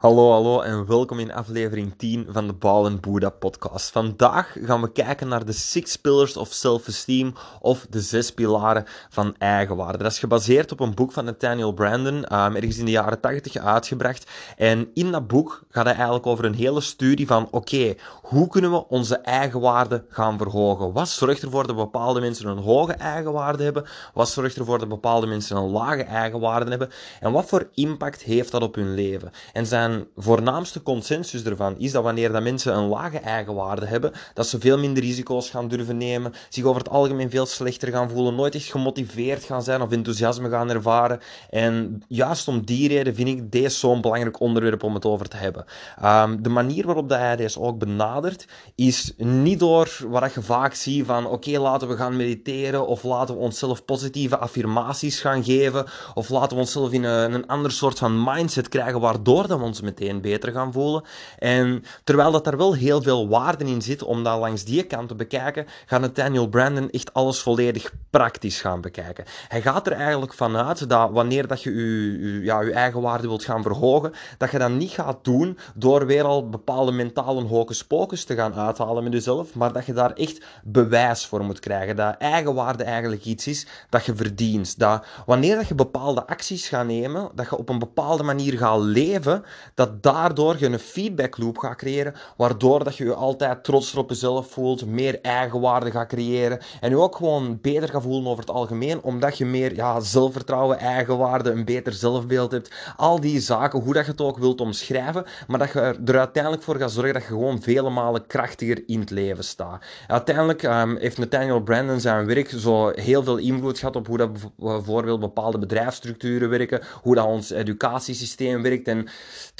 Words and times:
Hallo, 0.00 0.30
hallo 0.30 0.60
en 0.60 0.86
welkom 0.86 1.18
in 1.18 1.32
aflevering 1.32 1.94
10 1.96 2.26
van 2.28 2.46
de 2.46 2.52
Ball 2.52 2.84
and 2.84 3.00
Buddha 3.00 3.30
podcast. 3.30 3.90
Vandaag 3.90 4.56
gaan 4.62 4.80
we 4.80 4.92
kijken 4.92 5.28
naar 5.28 5.44
de 5.44 5.52
Six 5.52 5.96
Pillars 5.96 6.36
of 6.36 6.52
Self-Esteem 6.52 7.34
of 7.60 7.86
de 7.90 8.00
zes 8.00 8.32
pilaren 8.32 8.84
van 9.08 9.34
eigenwaarde. 9.38 9.98
Dat 9.98 10.12
is 10.12 10.18
gebaseerd 10.18 10.72
op 10.72 10.80
een 10.80 10.94
boek 10.94 11.12
van 11.12 11.24
Nathaniel 11.24 11.72
Brandon, 11.72 12.14
um, 12.14 12.56
ergens 12.56 12.78
in 12.78 12.84
de 12.84 12.90
jaren 12.90 13.20
80 13.20 13.56
uitgebracht. 13.56 14.30
En 14.56 14.90
in 14.94 15.12
dat 15.12 15.26
boek 15.26 15.62
gaat 15.70 15.84
hij 15.84 15.94
eigenlijk 15.94 16.26
over 16.26 16.44
een 16.44 16.54
hele 16.54 16.80
studie 16.80 17.26
van, 17.26 17.48
oké, 17.50 17.94
hoe 18.22 18.48
kunnen 18.48 18.70
we 18.70 18.88
onze 18.88 19.16
eigenwaarde 19.16 20.04
gaan 20.08 20.38
verhogen? 20.38 20.92
Wat 20.92 21.08
zorgt 21.08 21.42
ervoor 21.42 21.66
dat 21.66 21.76
bepaalde 21.76 22.20
mensen 22.20 22.48
een 22.48 22.58
hoge 22.58 22.92
eigenwaarde 22.92 23.62
hebben? 23.62 23.84
Wat 24.14 24.28
zorgt 24.28 24.56
ervoor 24.56 24.78
dat 24.78 24.88
bepaalde 24.88 25.26
mensen 25.26 25.56
een 25.56 25.70
lage 25.70 26.02
eigenwaarde 26.02 26.70
hebben? 26.70 26.90
En 27.20 27.32
wat 27.32 27.46
voor 27.46 27.68
impact 27.74 28.22
heeft 28.22 28.50
dat 28.50 28.62
op 28.62 28.74
hun 28.74 28.94
leven? 28.94 29.30
En 29.52 29.66
zijn 29.66 29.88
voornaamste 30.16 30.82
consensus 30.82 31.44
ervan 31.44 31.78
is 31.78 31.92
dat 31.92 32.02
wanneer 32.02 32.32
dat 32.32 32.42
mensen 32.42 32.76
een 32.76 32.88
lage 32.88 33.18
eigenwaarde 33.18 33.86
hebben, 33.86 34.12
dat 34.34 34.46
ze 34.46 34.60
veel 34.60 34.78
minder 34.78 35.02
risico's 35.02 35.50
gaan 35.50 35.68
durven 35.68 35.96
nemen, 35.96 36.32
zich 36.48 36.64
over 36.64 36.80
het 36.80 36.90
algemeen 36.90 37.30
veel 37.30 37.46
slechter 37.46 37.92
gaan 37.92 38.10
voelen, 38.10 38.34
nooit 38.34 38.54
echt 38.54 38.70
gemotiveerd 38.70 39.44
gaan 39.44 39.62
zijn 39.62 39.82
of 39.82 39.90
enthousiasme 39.90 40.48
gaan 40.48 40.70
ervaren. 40.70 41.20
En 41.50 42.02
juist 42.08 42.48
om 42.48 42.64
die 42.64 42.88
reden 42.88 43.14
vind 43.14 43.28
ik 43.28 43.52
deze 43.52 43.78
zo'n 43.78 44.00
belangrijk 44.00 44.40
onderwerp 44.40 44.82
om 44.82 44.94
het 44.94 45.04
over 45.04 45.28
te 45.28 45.36
hebben. 45.36 45.64
Um, 46.04 46.42
de 46.42 46.48
manier 46.48 46.86
waarop 46.86 47.08
dat 47.08 47.18
hij 47.18 47.36
deze 47.36 47.60
ook 47.60 47.78
benadert, 47.78 48.46
is 48.74 49.12
niet 49.16 49.58
door 49.58 49.98
wat 50.08 50.34
je 50.34 50.42
vaak 50.42 50.74
ziet 50.74 51.06
van 51.06 51.26
oké, 51.26 51.58
laten 51.58 51.88
we 51.88 51.96
gaan 51.96 52.16
mediteren 52.16 52.86
of 52.86 53.02
laten 53.02 53.34
we 53.34 53.40
onszelf 53.40 53.84
positieve 53.84 54.38
affirmaties 54.38 55.20
gaan 55.20 55.44
geven 55.44 55.86
of 56.14 56.28
laten 56.28 56.56
we 56.56 56.62
onszelf 56.62 56.92
in 56.92 57.04
een, 57.04 57.32
een 57.32 57.46
ander 57.46 57.72
soort 57.72 57.98
van 57.98 58.24
mindset 58.24 58.68
krijgen 58.68 59.00
waardoor 59.00 59.46
dat 59.46 59.58
we 59.58 59.64
ons 59.64 59.79
meteen 59.80 60.20
beter 60.20 60.52
gaan 60.52 60.72
voelen. 60.72 61.04
En 61.38 61.84
terwijl 62.04 62.30
dat 62.30 62.44
daar 62.44 62.56
wel 62.56 62.74
heel 62.74 63.02
veel 63.02 63.28
waarde 63.28 63.64
in 63.64 63.82
zit 63.82 64.02
om 64.02 64.24
dat 64.24 64.38
langs 64.38 64.64
die 64.64 64.82
kant 64.82 65.08
te 65.08 65.14
bekijken, 65.14 65.66
gaat 65.86 66.00
Nathaniel 66.00 66.48
Brandon 66.48 66.90
echt 66.90 67.14
alles 67.14 67.40
volledig 67.40 67.92
praktisch 68.10 68.60
gaan 68.60 68.80
bekijken. 68.80 69.24
Hij 69.48 69.62
gaat 69.62 69.86
er 69.86 69.92
eigenlijk 69.92 70.34
vanuit 70.34 70.88
dat 70.88 71.10
wanneer 71.10 71.46
dat 71.46 71.62
je 71.62 71.74
je, 71.74 72.40
ja, 72.42 72.62
eigen 72.62 73.00
waarde 73.00 73.28
wilt 73.28 73.44
gaan 73.44 73.62
verhogen, 73.62 74.12
dat 74.38 74.50
je 74.50 74.58
dat 74.58 74.70
niet 74.70 74.90
gaat 74.90 75.24
doen 75.24 75.58
door 75.74 76.06
weer 76.06 76.24
al 76.24 76.48
bepaalde 76.48 76.92
mentale 76.92 77.42
hocus 77.42 77.84
pocus 77.84 78.24
te 78.24 78.34
gaan 78.34 78.54
uithalen 78.54 79.04
met 79.04 79.12
jezelf, 79.12 79.54
maar 79.54 79.72
dat 79.72 79.86
je 79.86 79.92
daar 79.92 80.12
echt 80.12 80.44
bewijs 80.64 81.26
voor 81.26 81.44
moet 81.44 81.60
krijgen. 81.60 81.96
Dat 81.96 82.16
eigenwaarde 82.18 82.84
eigenlijk 82.84 83.24
iets 83.24 83.46
is 83.46 83.66
dat 83.88 84.04
je 84.04 84.14
verdient. 84.14 84.78
Dat 84.78 85.06
wanneer 85.26 85.56
dat 85.56 85.68
je 85.68 85.74
bepaalde 85.74 86.26
acties 86.26 86.68
gaat 86.68 86.86
nemen, 86.86 87.30
dat 87.34 87.48
je 87.50 87.56
op 87.56 87.68
een 87.68 87.78
bepaalde 87.78 88.22
manier 88.22 88.58
gaat 88.58 88.80
leven, 88.80 89.44
dat 89.74 90.02
daardoor 90.02 90.56
je 90.58 90.66
een 90.66 90.78
feedback 90.78 91.38
loop 91.38 91.58
gaat 91.58 91.76
creëren, 91.76 92.14
waardoor 92.36 92.84
dat 92.84 92.96
je 92.96 93.04
je 93.04 93.14
altijd 93.14 93.64
trotser 93.64 93.98
op 93.98 94.08
jezelf 94.08 94.50
voelt, 94.50 94.86
meer 94.86 95.18
eigenwaarde 95.20 95.90
gaat 95.90 96.08
creëren 96.08 96.58
en 96.80 96.90
je 96.90 96.98
ook 96.98 97.16
gewoon 97.16 97.58
beter 97.60 97.88
gaat 97.88 98.02
voelen 98.02 98.30
over 98.30 98.44
het 98.44 98.54
algemeen, 98.54 99.02
omdat 99.02 99.38
je 99.38 99.46
meer 99.46 99.74
ja, 99.74 100.00
zelfvertrouwen, 100.00 100.78
eigenwaarde, 100.78 101.50
een 101.50 101.64
beter 101.64 101.92
zelfbeeld 101.92 102.52
hebt. 102.52 102.70
Al 102.96 103.20
die 103.20 103.40
zaken, 103.40 103.80
hoe 103.80 103.92
dat 103.92 104.04
je 104.04 104.10
het 104.10 104.20
ook 104.20 104.38
wilt 104.38 104.60
omschrijven, 104.60 105.24
maar 105.46 105.58
dat 105.58 105.72
je 105.72 105.80
er 106.04 106.18
uiteindelijk 106.18 106.62
voor 106.62 106.76
gaat 106.76 106.92
zorgen 106.92 107.12
dat 107.12 107.22
je 107.22 107.28
gewoon 107.28 107.62
vele 107.62 107.90
malen 107.90 108.26
krachtiger 108.26 108.82
in 108.86 109.00
het 109.00 109.10
leven 109.10 109.44
staat. 109.44 109.84
Uiteindelijk 110.06 110.62
um, 110.62 110.96
heeft 110.96 111.18
Nathaniel 111.18 111.60
Brandon 111.60 112.00
zijn 112.00 112.26
werk 112.26 112.48
zo 112.48 112.88
heel 112.94 113.22
veel 113.22 113.36
invloed 113.36 113.78
gehad 113.78 113.96
op 113.96 114.06
hoe 114.06 114.16
dat 114.16 114.30
bijvoorbeeld 114.56 115.20
bepaalde 115.20 115.58
bedrijfsstructuren 115.58 116.48
werken, 116.48 116.82
hoe 117.02 117.14
dat 117.14 117.26
ons 117.26 117.50
educatiesysteem 117.50 118.62
werkt 118.62 118.88
en 118.88 119.08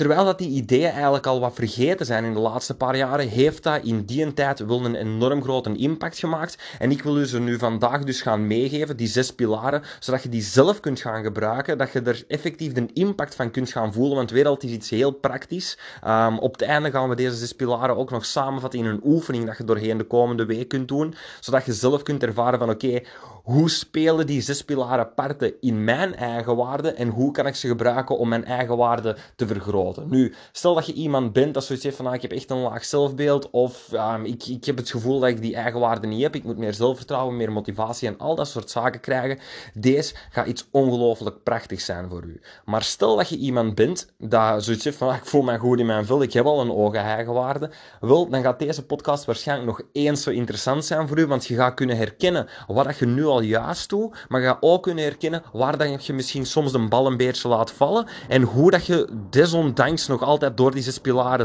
Terwijl 0.01 0.25
dat 0.25 0.39
die 0.39 0.48
ideeën 0.48 0.91
eigenlijk 0.91 1.27
al 1.27 1.41
wat 1.41 1.55
vergeten 1.55 2.06
zijn 2.06 2.25
in 2.25 2.33
de 2.33 2.41
laatste 2.41 2.77
paar 2.77 2.97
jaren, 2.97 3.29
heeft 3.29 3.62
dat 3.62 3.84
in 3.84 4.05
die 4.05 4.33
tijd 4.34 4.59
wel 4.59 4.84
een 4.84 4.95
enorm 4.95 5.42
grote 5.42 5.77
impact 5.77 6.19
gemaakt. 6.19 6.59
En 6.79 6.91
ik 6.91 7.03
wil 7.03 7.19
u 7.19 7.27
ze 7.27 7.41
nu 7.41 7.59
vandaag 7.59 8.05
dus 8.05 8.23
gaan 8.23 8.47
meegeven, 8.47 8.97
die 8.97 9.07
zes 9.07 9.35
pilaren, 9.35 9.83
zodat 9.98 10.23
je 10.23 10.29
die 10.29 10.42
zelf 10.42 10.80
kunt 10.80 11.01
gaan 11.01 11.23
gebruiken, 11.23 11.79
dat 11.79 11.92
je 11.92 12.01
er 12.01 12.24
effectief 12.29 12.73
de 12.73 12.86
impact 12.92 13.35
van 13.35 13.51
kunt 13.51 13.70
gaan 13.70 13.92
voelen, 13.92 14.17
want 14.17 14.30
weer 14.30 14.57
is 14.58 14.70
iets 14.70 14.91
heel 14.91 15.11
praktisch. 15.11 15.79
Um, 16.07 16.39
op 16.39 16.53
het 16.53 16.63
einde 16.63 16.91
gaan 16.91 17.08
we 17.08 17.14
deze 17.14 17.36
zes 17.36 17.53
pilaren 17.53 17.97
ook 17.97 18.11
nog 18.11 18.24
samenvatten 18.24 18.80
in 18.80 18.86
een 18.86 19.01
oefening 19.05 19.47
dat 19.47 19.57
je 19.57 19.64
doorheen 19.64 19.98
de 19.98 20.05
komende 20.05 20.45
week 20.45 20.69
kunt 20.69 20.89
doen, 20.89 21.14
zodat 21.41 21.64
je 21.64 21.73
zelf 21.73 22.03
kunt 22.03 22.23
ervaren 22.23 22.58
van 22.58 22.70
oké, 22.70 23.01
hoe 23.50 23.70
spelen 23.70 24.27
die 24.27 24.40
zes 24.40 24.64
pilaren 24.64 25.14
parten 25.14 25.52
in 25.61 25.84
mijn 25.84 26.14
eigen 26.16 26.56
waarde 26.56 26.90
en 26.90 27.08
hoe 27.08 27.33
kan 27.33 27.46
ik 27.46 27.55
ze 27.55 27.66
gebruiken 27.66 28.18
om 28.18 28.28
mijn 28.28 28.44
eigen 28.44 28.77
waarde 28.77 29.16
te 29.36 29.46
vergroten. 29.46 30.08
Nu, 30.08 30.34
stel 30.52 30.74
dat 30.74 30.86
je 30.86 30.92
iemand 30.92 31.33
bent 31.33 31.55
dat 31.55 31.64
zoiets 31.64 31.84
heeft 31.84 31.96
van, 31.96 32.06
ah, 32.06 32.14
ik 32.14 32.22
heb 32.22 32.33
echt 32.33 32.50
een 32.50 32.61
laag 32.61 32.84
zelfbeeld, 32.84 33.50
of 33.50 33.92
um, 33.92 34.24
ik, 34.24 34.46
ik 34.46 34.64
heb 34.64 34.77
het 34.77 34.90
gevoel 34.90 35.20
dat 35.20 35.28
ik 35.28 35.40
die 35.40 35.55
eigen 35.55 35.80
waarde 35.80 36.06
niet 36.06 36.22
heb, 36.22 36.34
ik 36.34 36.44
moet 36.44 36.58
meer 36.58 36.74
zelfvertrouwen, 36.74 37.36
meer 37.36 37.52
motivatie 37.52 38.08
en 38.08 38.18
al 38.18 38.34
dat 38.34 38.48
soort 38.48 38.70
zaken 38.70 39.00
krijgen. 39.00 39.38
Deze 39.74 40.14
gaat 40.30 40.46
iets 40.46 40.68
ongelooflijk 40.70 41.42
prachtigs 41.42 41.84
zijn 41.84 42.08
voor 42.08 42.24
u. 42.24 42.40
Maar 42.64 42.82
stel 42.82 43.17
dat 43.17 43.28
je 43.28 43.36
iemand 43.36 43.74
bent 43.74 44.12
dat 44.18 44.64
zoiets 44.64 44.84
heeft 44.84 44.96
van, 44.96 45.08
ah, 45.08 45.17
ik 45.17 45.27
voel 45.27 45.42
me 45.42 45.58
goed 45.58 45.78
in 45.78 45.86
mijn 45.86 46.06
vel, 46.06 46.22
ik 46.22 46.32
heb 46.32 46.44
al 46.44 46.61
een 46.61 46.72
ogen 46.72 47.00
eigen 47.00 47.32
waarde, 47.32 47.70
wel, 48.00 48.28
dan 48.28 48.42
gaat 48.42 48.58
deze 48.58 48.86
podcast 48.86 49.24
waarschijnlijk 49.24 49.68
nog 49.68 49.82
eens 49.92 50.22
zo 50.22 50.30
interessant 50.30 50.84
zijn 50.84 51.08
voor 51.08 51.18
u, 51.18 51.27
want 51.27 51.46
je 51.46 51.55
gaat 51.55 51.74
kunnen 51.74 51.96
herkennen 51.96 52.48
wat 52.67 52.98
je 52.98 53.06
nu 53.06 53.24
al 53.24 53.39
juist 53.42 53.89
doet, 53.89 54.27
maar 54.28 54.40
gaat 54.40 54.56
ook 54.61 54.83
kunnen 54.83 55.05
herkennen 55.05 55.42
waar 55.52 55.78
dat 55.78 56.06
je 56.06 56.12
misschien 56.12 56.46
soms 56.46 56.73
de 56.73 56.89
bal 56.89 57.06
een 57.06 57.17
beetje 57.17 57.48
laat 57.48 57.73
vallen 57.73 58.06
en 58.28 58.42
hoe 58.42 58.70
dat 58.70 58.86
je 58.86 59.08
desondanks 59.30 60.06
nog 60.06 60.23
altijd 60.23 60.56
door 60.56 60.70
die 60.70 60.83
zes 60.83 61.01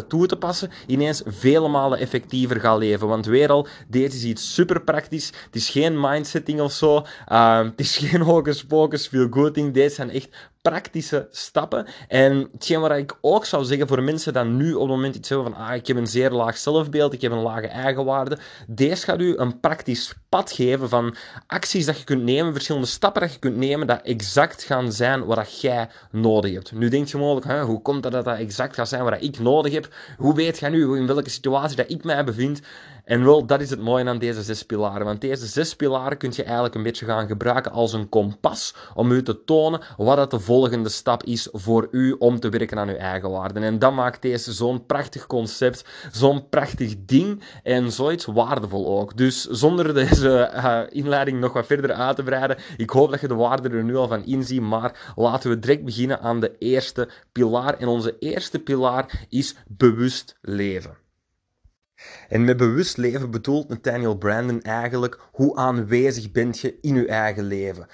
toe 0.07 0.27
te 0.27 0.35
passen, 0.35 0.71
ineens 0.87 1.21
vele 1.25 1.67
malen 1.67 1.99
effectiever 1.99 2.59
gaat 2.59 2.77
leven. 2.77 3.07
Want 3.07 3.25
weer 3.25 3.51
al, 3.51 3.67
dit 3.87 4.13
is 4.13 4.23
iets 4.23 4.53
super 4.53 4.81
praktisch. 4.81 5.25
Het 5.45 5.55
is 5.55 5.69
geen 5.69 5.99
mindsetting 5.99 6.61
of 6.61 6.71
zo. 6.71 7.05
Uh, 7.31 7.57
het 7.57 7.79
is 7.79 7.97
geen 7.97 8.21
hocus 8.31 8.65
pocus, 8.65 9.07
feel 9.07 9.27
good 9.29 9.53
ding. 9.53 9.73
Deze 9.73 9.95
zijn 9.95 10.09
echt 10.09 10.29
praktische 10.69 11.27
stappen. 11.31 11.85
En 12.07 12.49
hetgeen 12.51 12.79
wat 12.79 12.91
ik 12.91 13.17
ook 13.21 13.45
zou 13.45 13.63
zeggen 13.63 13.87
voor 13.87 14.03
mensen 14.03 14.33
die 14.33 14.43
nu 14.43 14.73
op 14.73 14.81
het 14.81 14.89
moment 14.89 15.15
iets 15.15 15.29
hebben 15.29 15.53
van 15.53 15.65
ah, 15.65 15.75
ik 15.75 15.87
heb 15.87 15.97
een 15.97 16.07
zeer 16.07 16.31
laag 16.31 16.57
zelfbeeld, 16.57 17.13
ik 17.13 17.21
heb 17.21 17.31
een 17.31 17.41
lage 17.41 17.67
eigenwaarde. 17.67 18.37
Deze 18.67 19.05
gaat 19.05 19.19
u 19.19 19.37
een 19.37 19.59
praktisch 19.59 20.13
pad 20.29 20.51
geven 20.51 20.89
van 20.89 21.15
acties 21.47 21.85
dat 21.85 21.97
je 21.97 22.03
kunt 22.03 22.23
nemen, 22.23 22.53
verschillende 22.53 22.87
stappen 22.87 23.21
dat 23.21 23.33
je 23.33 23.39
kunt 23.39 23.57
nemen, 23.57 23.87
dat 23.87 24.01
exact 24.01 24.63
gaan 24.63 24.91
zijn 24.91 25.25
wat 25.25 25.61
jij 25.61 25.89
nodig 26.11 26.53
hebt. 26.53 26.71
Nu 26.71 26.89
denk 26.89 27.07
je 27.07 27.17
mogelijk, 27.17 27.45
hè, 27.45 27.61
hoe 27.61 27.81
komt 27.81 28.03
dat 28.03 28.11
dat 28.11 28.25
dat 28.25 28.37
exact 28.37 28.75
gaat 28.75 28.87
zijn 28.87 29.03
wat 29.03 29.23
ik 29.23 29.39
nodig 29.39 29.73
heb? 29.73 29.93
Hoe 30.17 30.35
weet 30.35 30.59
je 30.59 30.69
nu 30.69 30.97
in 30.97 31.07
welke 31.07 31.29
situatie 31.29 31.75
dat 31.75 31.89
ik 31.89 32.03
mij 32.03 32.23
bevind? 32.23 32.61
En 33.05 33.23
wel, 33.23 33.45
dat 33.45 33.61
is 33.61 33.69
het 33.69 33.81
mooie 33.81 34.05
aan 34.05 34.17
deze 34.17 34.41
zes 34.41 34.63
pilaren. 34.63 35.05
Want 35.05 35.21
deze 35.21 35.45
zes 35.45 35.75
pilaren 35.75 36.17
kun 36.17 36.31
je 36.33 36.43
eigenlijk 36.43 36.75
een 36.75 36.83
beetje 36.83 37.05
gaan 37.05 37.27
gebruiken 37.27 37.71
als 37.71 37.93
een 37.93 38.09
kompas 38.09 38.75
om 38.93 39.11
u 39.11 39.23
te 39.23 39.43
tonen 39.43 39.81
wat 39.97 40.31
de 40.31 40.39
volgende 40.39 40.89
stap 40.89 41.23
is 41.23 41.47
voor 41.51 41.87
u 41.91 42.11
om 42.11 42.39
te 42.39 42.49
werken 42.49 42.79
aan 42.79 42.89
uw 42.89 42.95
eigen 42.95 43.29
waarden. 43.29 43.63
En 43.63 43.79
dat 43.79 43.93
maakt 43.93 44.21
deze 44.21 44.53
zo'n 44.53 44.85
prachtig 44.85 45.27
concept, 45.27 45.85
zo'n 46.11 46.49
prachtig 46.49 46.95
ding 47.05 47.43
en 47.63 47.91
zoiets 47.91 48.25
waardevol 48.25 48.99
ook. 48.99 49.17
Dus 49.17 49.45
zonder 49.45 49.93
deze 49.93 50.51
uh, 50.55 50.81
inleiding 50.89 51.39
nog 51.39 51.53
wat 51.53 51.65
verder 51.65 51.93
uit 51.93 52.15
te 52.15 52.23
breiden, 52.23 52.57
ik 52.77 52.89
hoop 52.89 53.11
dat 53.11 53.21
je 53.21 53.27
de 53.27 53.35
waarde 53.35 53.69
er 53.69 53.83
nu 53.83 53.95
al 53.95 54.07
van 54.07 54.25
inziet, 54.25 54.61
maar 54.61 55.13
laten 55.15 55.49
we 55.49 55.59
direct 55.59 55.83
beginnen 55.83 56.21
aan 56.21 56.39
de 56.39 56.55
eerste 56.59 57.09
pilaar. 57.31 57.77
En 57.77 57.87
onze 57.87 58.15
eerste 58.19 58.59
pilaar 58.59 59.25
is 59.29 59.55
bewust 59.67 60.37
leven. 60.41 61.04
En 62.29 62.43
met 62.43 62.57
bewust 62.57 62.97
leven 62.97 63.31
bedoelt 63.31 63.69
Nathaniel 63.69 64.17
Brandon 64.17 64.61
eigenlijk 64.61 65.19
hoe 65.31 65.55
aanwezig 65.55 66.31
bent 66.31 66.59
je 66.59 66.77
in 66.81 66.95
je 66.95 67.07
eigen 67.07 67.43
leven. 67.43 67.87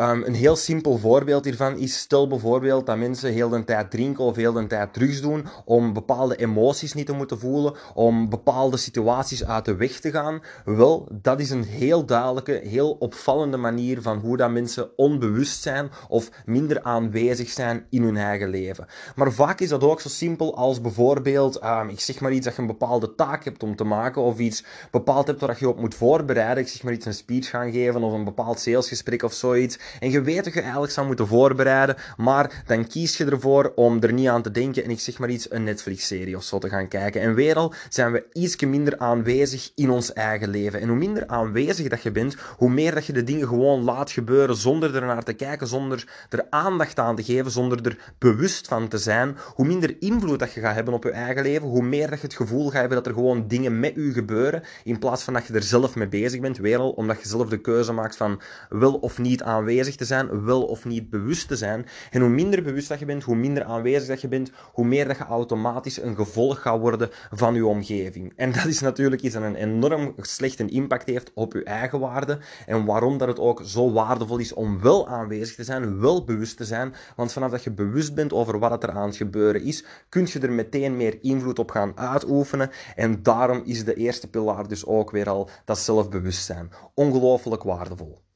Um, 0.00 0.22
een 0.22 0.34
heel 0.34 0.56
simpel 0.56 0.98
voorbeeld 0.98 1.44
hiervan 1.44 1.76
is, 1.76 1.98
stel 1.98 2.28
bijvoorbeeld 2.28 2.86
dat 2.86 2.96
mensen 2.96 3.32
heel 3.32 3.48
de 3.48 3.64
tijd 3.64 3.90
drinken 3.90 4.24
of 4.24 4.36
heel 4.36 4.52
de 4.52 4.66
tijd 4.66 4.92
drugs 4.92 5.20
doen 5.20 5.46
om 5.64 5.92
bepaalde 5.92 6.36
emoties 6.36 6.92
niet 6.94 7.06
te 7.06 7.12
moeten 7.12 7.38
voelen, 7.38 7.74
om 7.94 8.28
bepaalde 8.28 8.76
situaties 8.76 9.44
uit 9.44 9.64
de 9.64 9.76
weg 9.76 10.00
te 10.00 10.10
gaan. 10.10 10.42
Wel, 10.64 11.08
dat 11.12 11.40
is 11.40 11.50
een 11.50 11.64
heel 11.64 12.04
duidelijke, 12.04 12.60
heel 12.64 12.90
opvallende 12.90 13.56
manier 13.56 14.02
van 14.02 14.18
hoe 14.18 14.36
dat 14.36 14.50
mensen 14.50 14.90
onbewust 14.96 15.62
zijn 15.62 15.90
of 16.08 16.30
minder 16.44 16.82
aanwezig 16.82 17.48
zijn 17.48 17.86
in 17.90 18.02
hun 18.02 18.16
eigen 18.16 18.48
leven. 18.48 18.86
Maar 19.14 19.32
vaak 19.32 19.60
is 19.60 19.68
dat 19.68 19.82
ook 19.82 20.00
zo 20.00 20.08
simpel 20.08 20.56
als 20.56 20.80
bijvoorbeeld, 20.80 21.64
um, 21.64 21.88
ik 21.88 22.00
zeg 22.00 22.20
maar 22.20 22.32
iets 22.32 22.44
dat 22.44 22.54
je 22.54 22.60
een 22.60 22.66
bepaalde 22.66 23.14
taak 23.14 23.44
hebt 23.44 23.62
om 23.62 23.76
te 23.76 23.84
maken 23.84 24.22
of 24.22 24.38
iets 24.38 24.64
bepaald 24.90 25.26
hebt 25.26 25.40
waar 25.40 25.56
je 25.58 25.68
op 25.68 25.80
moet 25.80 25.94
voorbereiden. 25.94 26.62
Ik 26.62 26.68
zeg 26.68 26.82
maar 26.82 26.92
iets 26.92 27.06
een 27.06 27.14
speech 27.14 27.50
gaan 27.50 27.72
geven 27.72 28.02
of 28.02 28.12
een 28.12 28.24
bepaald 28.24 28.60
salesgesprek 28.60 29.22
of 29.22 29.32
zoiets. 29.32 29.78
En 30.00 30.10
je 30.10 30.22
weet 30.22 30.44
dat 30.44 30.54
je 30.54 30.60
eigenlijk 30.60 30.92
zou 30.92 31.06
moeten 31.06 31.26
voorbereiden, 31.26 31.96
maar 32.16 32.62
dan 32.66 32.86
kies 32.86 33.16
je 33.16 33.24
ervoor 33.24 33.72
om 33.74 34.02
er 34.02 34.12
niet 34.12 34.28
aan 34.28 34.42
te 34.42 34.50
denken 34.50 34.84
en 34.84 34.90
ik 34.90 35.00
zeg 35.00 35.18
maar 35.18 35.30
iets, 35.30 35.50
een 35.50 35.64
Netflix-serie 35.64 36.36
of 36.36 36.42
zo 36.42 36.58
te 36.58 36.68
gaan 36.68 36.88
kijken. 36.88 37.20
En 37.20 37.34
weer 37.34 37.54
al 37.54 37.72
zijn 37.88 38.12
we 38.12 38.24
iets 38.32 38.56
minder 38.56 38.98
aanwezig 38.98 39.70
in 39.74 39.90
ons 39.90 40.12
eigen 40.12 40.48
leven. 40.48 40.80
En 40.80 40.88
hoe 40.88 40.96
minder 40.96 41.26
aanwezig 41.26 41.88
dat 41.88 42.02
je 42.02 42.10
bent, 42.10 42.36
hoe 42.56 42.70
meer 42.70 42.94
dat 42.94 43.06
je 43.06 43.12
de 43.12 43.24
dingen 43.24 43.48
gewoon 43.48 43.82
laat 43.82 44.10
gebeuren 44.10 44.56
zonder 44.56 44.94
er 44.94 45.06
naar 45.06 45.22
te 45.22 45.32
kijken, 45.32 45.66
zonder 45.66 46.26
er 46.28 46.46
aandacht 46.50 46.98
aan 46.98 47.16
te 47.16 47.24
geven, 47.24 47.50
zonder 47.50 47.86
er 47.86 48.12
bewust 48.18 48.68
van 48.68 48.88
te 48.88 48.98
zijn, 48.98 49.36
hoe 49.54 49.66
minder 49.66 49.96
invloed 50.00 50.38
dat 50.38 50.52
je 50.52 50.60
gaat 50.60 50.74
hebben 50.74 50.94
op 50.94 51.04
je 51.04 51.10
eigen 51.10 51.42
leven, 51.42 51.68
hoe 51.68 51.82
meer 51.82 52.10
dat 52.10 52.20
je 52.20 52.26
het 52.26 52.36
gevoel 52.36 52.64
gaat 52.64 52.80
hebben 52.80 52.96
dat 52.96 53.06
er 53.06 53.12
gewoon 53.12 53.48
dingen 53.48 53.80
met 53.80 53.96
u 53.96 54.12
gebeuren, 54.12 54.62
in 54.84 54.98
plaats 54.98 55.22
van 55.22 55.34
dat 55.34 55.46
je 55.46 55.52
er 55.52 55.62
zelf 55.62 55.94
mee 55.94 56.08
bezig 56.08 56.40
bent, 56.40 56.58
weer 56.58 56.78
al 56.78 56.90
omdat 56.90 57.22
je 57.22 57.28
zelf 57.28 57.48
de 57.48 57.60
keuze 57.60 57.92
maakt 57.92 58.16
van 58.16 58.40
wel 58.68 58.94
of 58.94 59.18
niet 59.18 59.42
aanwezig 59.42 59.67
te 59.76 60.04
zijn, 60.04 60.44
wel 60.44 60.62
of 60.64 60.84
niet 60.84 61.10
bewust 61.10 61.48
te 61.48 61.56
zijn. 61.56 61.86
En 62.10 62.20
hoe 62.20 62.30
minder 62.30 62.62
bewust 62.62 62.88
dat 62.88 62.98
je 62.98 63.04
bent, 63.04 63.22
hoe 63.22 63.36
minder 63.36 63.64
aanwezig 63.64 64.08
dat 64.08 64.20
je 64.20 64.28
bent, 64.28 64.50
hoe 64.72 64.84
meer 64.84 65.06
dat 65.06 65.16
je 65.16 65.24
automatisch 65.24 66.02
een 66.02 66.16
gevolg 66.16 66.62
gaat 66.62 66.80
worden 66.80 67.08
van 67.30 67.54
je 67.54 67.66
omgeving. 67.66 68.32
En 68.36 68.52
dat 68.52 68.64
is 68.64 68.80
natuurlijk 68.80 69.22
iets 69.22 69.34
dat 69.34 69.42
een 69.42 69.54
enorm 69.54 70.14
slechte 70.16 70.66
impact 70.66 71.06
heeft 71.06 71.30
op 71.34 71.52
je 71.52 71.64
eigen 71.64 72.00
waarde 72.00 72.38
en 72.66 72.84
waarom 72.84 73.18
dat 73.18 73.28
het 73.28 73.38
ook 73.38 73.62
zo 73.64 73.92
waardevol 73.92 74.38
is 74.38 74.54
om 74.54 74.80
wel 74.80 75.08
aanwezig 75.08 75.54
te 75.54 75.64
zijn, 75.64 76.00
wel 76.00 76.24
bewust 76.24 76.56
te 76.56 76.64
zijn, 76.64 76.94
want 77.16 77.32
vanaf 77.32 77.50
dat 77.50 77.64
je 77.64 77.70
bewust 77.70 78.14
bent 78.14 78.32
over 78.32 78.58
wat 78.58 78.82
er 78.82 78.90
aan 78.90 79.06
het 79.08 79.16
gebeuren 79.16 79.62
is, 79.62 79.84
kun 80.08 80.26
je 80.32 80.38
er 80.40 80.52
meteen 80.52 80.96
meer 80.96 81.18
invloed 81.20 81.58
op 81.58 81.70
gaan 81.70 81.98
uitoefenen 81.98 82.70
en 82.96 83.22
daarom 83.22 83.62
is 83.64 83.84
de 83.84 83.94
eerste 83.94 84.30
pilaar 84.30 84.68
dus 84.68 84.86
ook 84.86 85.10
weer 85.10 85.28
al 85.28 85.48
dat 85.64 85.78
zelfbewustzijn. 85.78 86.70
Ongelooflijk 86.94 87.62
waardevol. 87.62 88.26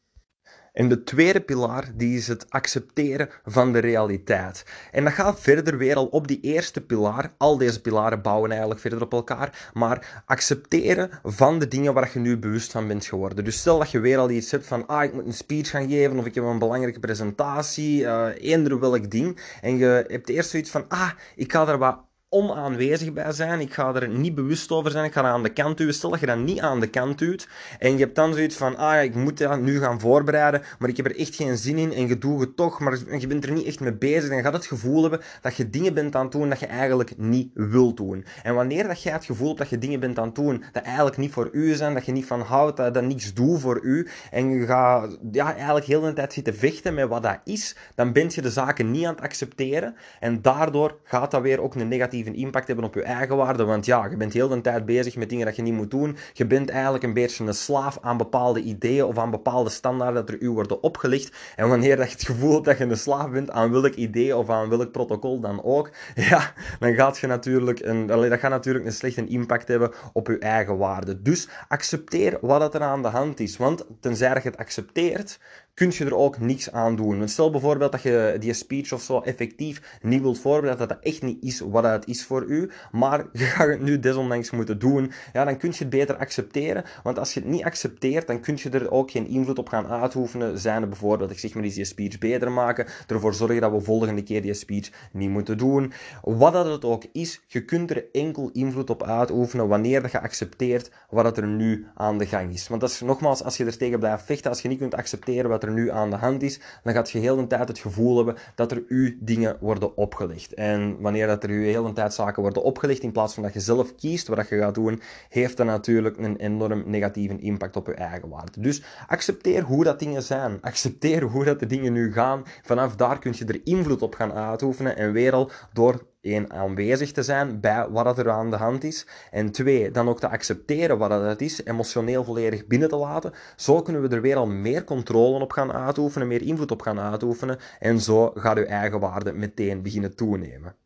En 0.73 0.89
de 0.89 1.03
tweede 1.03 1.41
pilaar 1.41 1.91
die 1.95 2.17
is 2.17 2.29
het 2.29 2.51
accepteren 2.51 3.29
van 3.45 3.73
de 3.73 3.79
realiteit. 3.79 4.65
En 4.91 5.05
dat 5.05 5.13
gaat 5.13 5.41
verder 5.41 5.79
weer 5.79 5.97
al 5.97 6.07
op 6.07 6.29
die 6.29 6.41
eerste 6.41 6.81
pilaar. 6.81 7.35
Al 7.39 7.59
deze 7.59 7.81
pilaren 7.81 8.23
bouwen 8.23 8.51
eigenlijk 8.51 8.81
verder 8.81 9.03
op 9.03 9.13
elkaar. 9.13 9.71
Maar 9.75 10.23
accepteren 10.27 11.11
van 11.23 11.59
de 11.59 11.69
dingen 11.69 11.95
waar 11.95 12.11
je 12.13 12.19
nu 12.19 12.39
bewust 12.39 12.73
van 12.73 12.89
bent 12.89 13.05
geworden. 13.05 13.45
Dus 13.45 13.59
stel 13.59 13.79
dat 13.79 13.91
je 13.91 14.01
weer 14.01 14.19
al 14.19 14.31
iets 14.31 14.51
hebt 14.51 14.67
van, 14.67 14.87
ah, 14.87 15.05
ik 15.05 15.13
moet 15.13 15.27
een 15.27 15.33
speech 15.33 15.71
gaan 15.71 15.89
geven 15.89 16.19
of 16.19 16.27
ik 16.27 16.35
heb 16.35 16.45
een 16.45 16.59
belangrijke 16.59 17.01
presentatie, 17.01 18.01
uh, 18.01 18.27
eender 18.39 18.81
welk 18.81 19.11
ding. 19.11 19.41
En 19.61 19.77
je 19.77 20.05
hebt 20.09 20.29
eerst 20.29 20.51
zoiets 20.51 20.71
van, 20.71 20.85
ah, 20.89 21.11
ik 21.37 21.53
ga 21.53 21.65
daar 21.65 21.79
wat 21.79 21.99
onaanwezig 22.32 23.12
bij 23.12 23.32
zijn. 23.32 23.61
Ik 23.61 23.75
ga 23.75 23.94
er 23.94 24.08
niet 24.08 24.34
bewust 24.34 24.70
over 24.70 24.90
zijn. 24.90 25.05
Ik 25.05 25.12
ga 25.12 25.23
aan 25.23 25.43
de 25.43 25.52
kant 25.52 25.76
duwen. 25.76 25.94
Stel 25.94 26.11
dat 26.11 26.20
je 26.20 26.26
dat 26.26 26.38
niet 26.38 26.61
aan 26.61 26.81
de 26.81 26.87
kant 26.87 27.19
duwt. 27.19 27.49
En 27.79 27.93
je 27.93 27.99
hebt 27.99 28.14
dan 28.14 28.34
zoiets 28.34 28.56
van, 28.56 28.76
ah 28.76 29.02
ik 29.02 29.14
moet 29.14 29.38
dat 29.38 29.61
nu 29.61 29.79
gaan 29.79 30.00
voorbereiden. 30.00 30.62
Maar 30.79 30.88
ik 30.88 30.96
heb 30.96 31.06
er 31.06 31.19
echt 31.19 31.34
geen 31.34 31.56
zin 31.56 31.79
in. 31.79 31.93
En 31.93 32.08
je 32.08 32.19
doet 32.19 32.40
het 32.40 32.56
toch. 32.56 32.81
Maar 32.81 32.99
je 33.19 33.26
bent 33.26 33.44
er 33.44 33.52
niet 33.52 33.67
echt 33.67 33.81
mee 33.81 33.94
bezig. 33.94 34.31
Dan 34.31 34.43
gaat 34.43 34.52
het 34.52 34.67
gevoel 34.67 35.02
hebben 35.02 35.20
dat 35.40 35.56
je 35.56 35.70
dingen 35.70 35.94
bent 35.94 36.17
aan 36.17 36.23
het 36.23 36.32
doen 36.32 36.49
dat 36.49 36.61
je 36.61 36.67
eigenlijk 36.67 37.19
niet 37.19 37.50
wilt 37.55 37.96
doen. 37.96 38.25
En 38.43 38.55
wanneer 38.55 38.87
dat 38.87 39.02
jij 39.02 39.12
het 39.12 39.25
gevoel 39.25 39.46
hebt 39.46 39.58
dat 39.58 39.69
je 39.69 39.78
dingen 39.78 40.00
bent 40.00 40.19
aan 40.19 40.26
het 40.26 40.35
doen 40.35 40.64
dat 40.73 40.82
eigenlijk 40.82 41.17
niet 41.17 41.32
voor 41.32 41.49
u 41.52 41.75
zijn. 41.75 41.94
Dat 41.94 42.06
je 42.06 42.12
niet 42.12 42.26
van 42.26 42.40
houdt. 42.40 42.76
Dat, 42.76 42.94
dat 42.94 43.05
niks 43.05 43.35
doet 43.35 43.61
voor 43.61 43.81
u. 43.82 44.08
En 44.31 44.50
je 44.50 44.67
gaat 44.67 45.19
ja, 45.32 45.55
eigenlijk 45.55 45.87
heel 45.87 46.00
de 46.00 46.12
tijd 46.12 46.32
zitten 46.32 46.55
vechten 46.55 46.94
met 46.94 47.08
wat 47.08 47.23
dat 47.23 47.40
is. 47.44 47.76
Dan 47.94 48.12
ben 48.12 48.31
je 48.35 48.43
de 48.43 48.50
zaken 48.50 48.90
niet 48.90 49.05
aan 49.05 49.14
het 49.14 49.23
accepteren. 49.23 49.96
En 50.20 50.43
daardoor 50.43 50.99
gaat 51.05 51.31
dat 51.31 51.43
weer 51.43 51.61
ook 51.61 51.75
een 51.75 51.88
negatieve 51.88 52.22
een 52.27 52.35
impact 52.35 52.67
hebben 52.67 52.85
op 52.85 52.95
je 52.95 53.03
eigen 53.03 53.37
waarde. 53.37 53.65
Want 53.65 53.87
ja, 53.87 54.07
je 54.07 54.17
bent 54.17 54.33
heel 54.33 54.49
de 54.49 54.61
tijd 54.61 54.87
bezig 54.87 55.17
met 55.17 55.29
dingen 55.29 55.47
dat 55.47 55.57
je 55.57 55.63
niet 55.63 55.75
moet 55.75 55.91
doen. 55.91 56.17
Je 56.33 56.47
bent 56.47 56.71
eigenlijk 56.71 57.05
een 57.05 57.15
beetje 57.15 57.45
een 57.45 57.55
slaaf 57.55 57.99
aan 58.01 58.17
bepaalde 58.17 58.61
ideeën 58.61 59.05
of 59.05 59.19
aan 59.19 59.31
bepaalde 59.31 59.71
standaarden 59.71 60.27
dat 60.27 60.35
er 60.35 60.43
u 60.43 60.51
worden 60.51 60.83
opgelegd. 60.83 61.37
En 61.57 61.69
wanneer 61.69 61.99
je 61.99 62.05
het 62.05 62.25
gevoel 62.25 62.53
hebt 62.53 62.65
dat 62.65 62.79
je 62.79 62.85
een 62.85 62.97
slaaf 62.97 63.31
bent 63.31 63.51
aan 63.51 63.71
welk 63.71 63.95
idee 63.95 64.37
of 64.37 64.51
aan 64.51 64.69
welk 64.69 64.93
protocol 64.93 65.41
dan 65.41 65.63
ook, 65.65 65.91
ja, 66.31 66.53
dan 66.79 66.95
gaat 66.95 67.19
je 67.19 67.27
natuurlijk 67.27 67.81
een, 67.81 68.07
dat 68.07 68.39
gaat 68.39 68.51
natuurlijk 68.51 68.85
een 68.85 68.93
slechte 68.93 69.27
impact 69.27 69.69
hebben 69.69 69.93
op 70.13 70.27
je 70.27 70.39
eigen 70.39 70.79
waarde. 70.79 71.23
Dus 71.23 71.49
accepteer 71.69 72.39
wat 72.41 72.75
er 72.75 72.83
aan 72.83 73.03
de 73.03 73.09
hand 73.09 73.41
is. 73.41 73.57
Want 73.57 73.87
tenzij 74.01 74.31
je 74.35 74.41
het 74.43 74.57
accepteert, 74.57 75.39
kun 75.75 75.91
je 75.95 76.05
er 76.05 76.17
ook 76.17 76.39
niks 76.39 76.73
aan 76.73 76.97
doen. 76.97 77.19
Want 77.19 77.31
stel 77.31 77.51
bijvoorbeeld 77.51 77.93
dat 77.93 78.03
je 78.03 78.37
die 78.39 78.53
speech 78.53 78.93
of 78.93 79.03
zo 79.03 79.21
effectief 79.21 79.99
niet 80.03 80.21
wilt 80.21 80.39
voorbereiden, 80.39 80.89
dat 80.89 80.97
dat 80.97 81.13
echt 81.13 81.23
niet 81.23 81.43
is 81.45 81.61
wat 81.61 81.85
het 81.85 82.07
is 82.07 82.25
voor 82.25 82.45
u, 82.45 82.71
maar 82.91 83.27
je 83.33 83.45
gaat 83.45 83.69
het 83.69 83.81
nu 83.81 84.01
desondanks 84.01 84.51
moeten 84.51 84.79
doen, 84.79 85.13
ja, 85.33 85.45
dan 85.45 85.57
kun 85.57 85.71
je 85.71 85.79
het 85.79 85.91
beter 85.91 86.17
accepteren. 86.17 86.85
Want 87.03 87.19
als 87.19 87.35
je 87.35 87.41
het 87.41 87.49
niet 87.49 87.65
accepteert, 87.65 88.27
dan 88.27 88.41
kun 88.41 88.59
je 88.63 88.71
er 88.71 88.91
ook 88.91 89.11
geen 89.11 89.27
invloed 89.27 89.59
op 89.59 89.69
gaan 89.69 89.87
uitoefenen. 89.87 90.59
Zijn 90.59 90.83
er 90.83 90.89
bijvoorbeeld, 90.89 91.31
ik 91.31 91.39
zeg 91.39 91.55
maar 91.55 91.65
eens 91.65 91.75
die 91.75 91.85
speech 91.85 92.19
beter 92.19 92.53
maken, 92.53 92.87
ervoor 93.07 93.35
zorgen 93.35 93.61
dat 93.61 93.73
we 93.73 93.81
volgende 93.81 94.23
keer 94.23 94.43
die 94.43 94.55
speech 94.55 94.91
niet 95.13 95.31
moeten 95.31 95.59
doen. 95.59 95.93
Wat 96.23 96.53
dat 96.53 96.67
het 96.67 96.85
ook 96.85 97.05
is, 97.13 97.41
je 97.47 97.65
kunt 97.65 97.91
er 97.91 98.05
enkel 98.13 98.51
invloed 98.53 98.91
op 98.91 99.03
uitoefenen 99.03 99.69
wanneer 99.69 100.09
je 100.13 100.21
accepteert 100.21 100.91
wat 101.11 101.37
er 101.37 101.47
nu 101.47 101.87
aan 101.95 102.19
de 102.19 102.27
gang 102.27 102.53
is. 102.53 102.69
Want 102.69 102.81
dat 102.81 102.91
is 102.91 103.01
nogmaals, 103.01 103.43
als 103.43 103.57
je 103.57 103.65
er 103.65 103.77
tegen 103.77 103.99
blijft 103.99 104.25
vechten, 104.25 104.51
als 104.51 104.63
je 104.63 104.69
niet 104.69 104.79
kunt 104.79 104.95
accepteren 104.95 105.51
wat 105.51 105.62
er 105.62 105.70
nu 105.70 105.91
aan 105.91 106.11
de 106.11 106.17
hand 106.17 106.43
is, 106.43 106.61
dan 106.82 106.93
gaat 106.93 107.11
je 107.11 107.19
heel 107.19 107.37
de 107.37 107.47
tijd 107.47 107.69
het 107.69 107.79
gevoel 107.79 108.17
hebben 108.17 108.37
dat 108.55 108.70
er 108.70 108.82
u 108.88 109.19
dingen 109.20 109.56
worden 109.61 109.97
opgelegd. 109.97 110.55
En 110.55 111.00
wanneer 111.00 111.26
dat 111.26 111.43
er 111.43 111.50
u 111.50 111.67
heel 111.67 111.85
de 111.85 111.93
tijd 111.93 112.14
zaken 112.14 112.43
worden 112.43 112.62
opgelegd, 112.62 113.03
in 113.03 113.12
plaats 113.12 113.35
van 113.35 113.43
dat 113.43 113.53
je 113.53 113.61
zelf 113.61 113.94
kiest 113.94 114.29
wat 114.29 114.49
je 114.49 114.59
gaat 114.59 114.75
doen, 114.75 115.00
heeft 115.29 115.56
dat 115.56 115.67
natuurlijk 115.67 116.19
een 116.19 116.37
enorm 116.37 116.82
negatieve 116.87 117.38
impact 117.38 117.76
op 117.76 117.87
je 117.87 117.94
eigen 117.94 118.29
waarde. 118.29 118.61
Dus 118.61 118.82
accepteer 119.06 119.62
hoe 119.62 119.85
dat 119.85 119.99
dingen 119.99 120.23
zijn. 120.23 120.59
Accepteer 120.61 121.23
hoe 121.23 121.44
dat 121.44 121.61
de 121.61 121.67
dingen 121.67 121.93
nu 121.93 122.12
gaan. 122.12 122.43
Vanaf 122.62 122.97
daar 122.97 123.19
kun 123.19 123.35
je 123.37 123.44
er 123.44 123.61
invloed 123.64 124.03
op 124.03 124.14
gaan 124.14 124.32
uitoefenen 124.32 124.97
en 124.97 125.12
weer 125.12 125.32
al 125.32 125.50
door 125.73 126.11
één, 126.23 126.53
aanwezig 126.53 127.13
te 127.13 127.23
zijn 127.23 127.61
bij 127.61 127.89
wat 127.89 128.19
er 128.19 128.31
aan 128.31 128.51
de 128.51 128.57
hand 128.57 128.85
is. 128.85 129.07
En 129.31 129.53
twee, 129.53 129.91
dan 129.91 130.09
ook 130.09 130.21
te 130.21 130.29
accepteren 130.29 130.99
wat 130.99 131.11
het 131.11 131.41
is, 131.41 131.65
emotioneel 131.65 132.25
volledig 132.25 132.67
binnen 132.67 132.89
te 132.89 132.97
laten. 132.97 133.33
Zo 133.57 133.83
kunnen 133.83 134.03
we 134.03 134.09
er 134.09 134.21
weer 134.21 134.37
al 134.37 134.47
meer 134.47 134.85
controle 134.85 135.41
op 135.41 135.53
gaan 135.53 135.73
uitoefenen, 135.73 136.29
meer 136.29 136.43
invloed 136.43 136.71
op 136.71 136.83
gaan 136.83 137.01
uitoefenen. 137.01 137.59
En 137.79 138.01
zo 138.01 138.31
gaat 138.35 138.59
uw 138.59 138.65
eigen 138.65 139.01
waarde 139.01 139.33
meteen 139.33 139.83
beginnen 139.83 140.17
toenemen. 140.17 140.77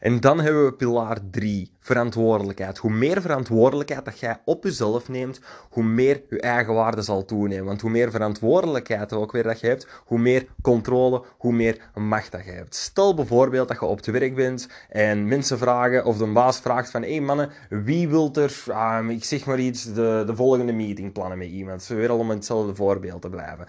En 0.00 0.20
dan 0.20 0.40
hebben 0.40 0.64
we 0.64 0.72
pilaar 0.72 1.18
3, 1.30 1.72
verantwoordelijkheid. 1.80 2.78
Hoe 2.78 2.90
meer 2.90 3.20
verantwoordelijkheid 3.20 4.04
dat 4.04 4.18
jij 4.18 4.40
op 4.44 4.64
jezelf 4.64 5.08
neemt, 5.08 5.40
hoe 5.70 5.84
meer 5.84 6.22
je 6.30 6.40
eigen 6.40 6.74
waarde 6.74 7.02
zal 7.02 7.24
toenemen. 7.24 7.64
Want 7.64 7.80
hoe 7.80 7.90
meer 7.90 8.10
verantwoordelijkheid 8.10 9.12
ook 9.12 9.32
weer 9.32 9.42
dat 9.42 9.60
je 9.60 9.66
hebt, 9.66 9.86
hoe 10.04 10.18
meer 10.18 10.46
controle, 10.62 11.24
hoe 11.38 11.52
meer 11.52 11.90
macht 11.94 12.32
dat 12.32 12.44
je 12.44 12.50
hebt. 12.50 12.74
Stel 12.74 13.14
bijvoorbeeld 13.14 13.68
dat 13.68 13.80
je 13.80 13.86
op 13.86 13.96
het 13.96 14.06
werk 14.06 14.34
bent 14.34 14.68
en 14.88 15.28
mensen 15.28 15.58
vragen, 15.58 16.04
of 16.04 16.16
de 16.16 16.26
baas 16.26 16.58
vraagt 16.60 16.90
van, 16.90 17.02
hé 17.02 17.10
hey 17.10 17.20
mannen, 17.20 17.50
wie 17.68 18.08
wilt 18.08 18.36
er, 18.36 18.64
uh, 18.68 18.98
ik 19.08 19.24
zeg 19.24 19.44
maar 19.44 19.58
iets, 19.58 19.84
de, 19.84 20.22
de 20.26 20.36
volgende 20.36 20.72
meeting 20.72 21.12
plannen 21.12 21.38
met 21.38 21.48
iemand? 21.48 21.86
Weer 21.86 22.10
al 22.10 22.18
om 22.18 22.30
hetzelfde 22.30 22.74
voorbeeld 22.74 23.22
te 23.22 23.28
blijven. 23.28 23.66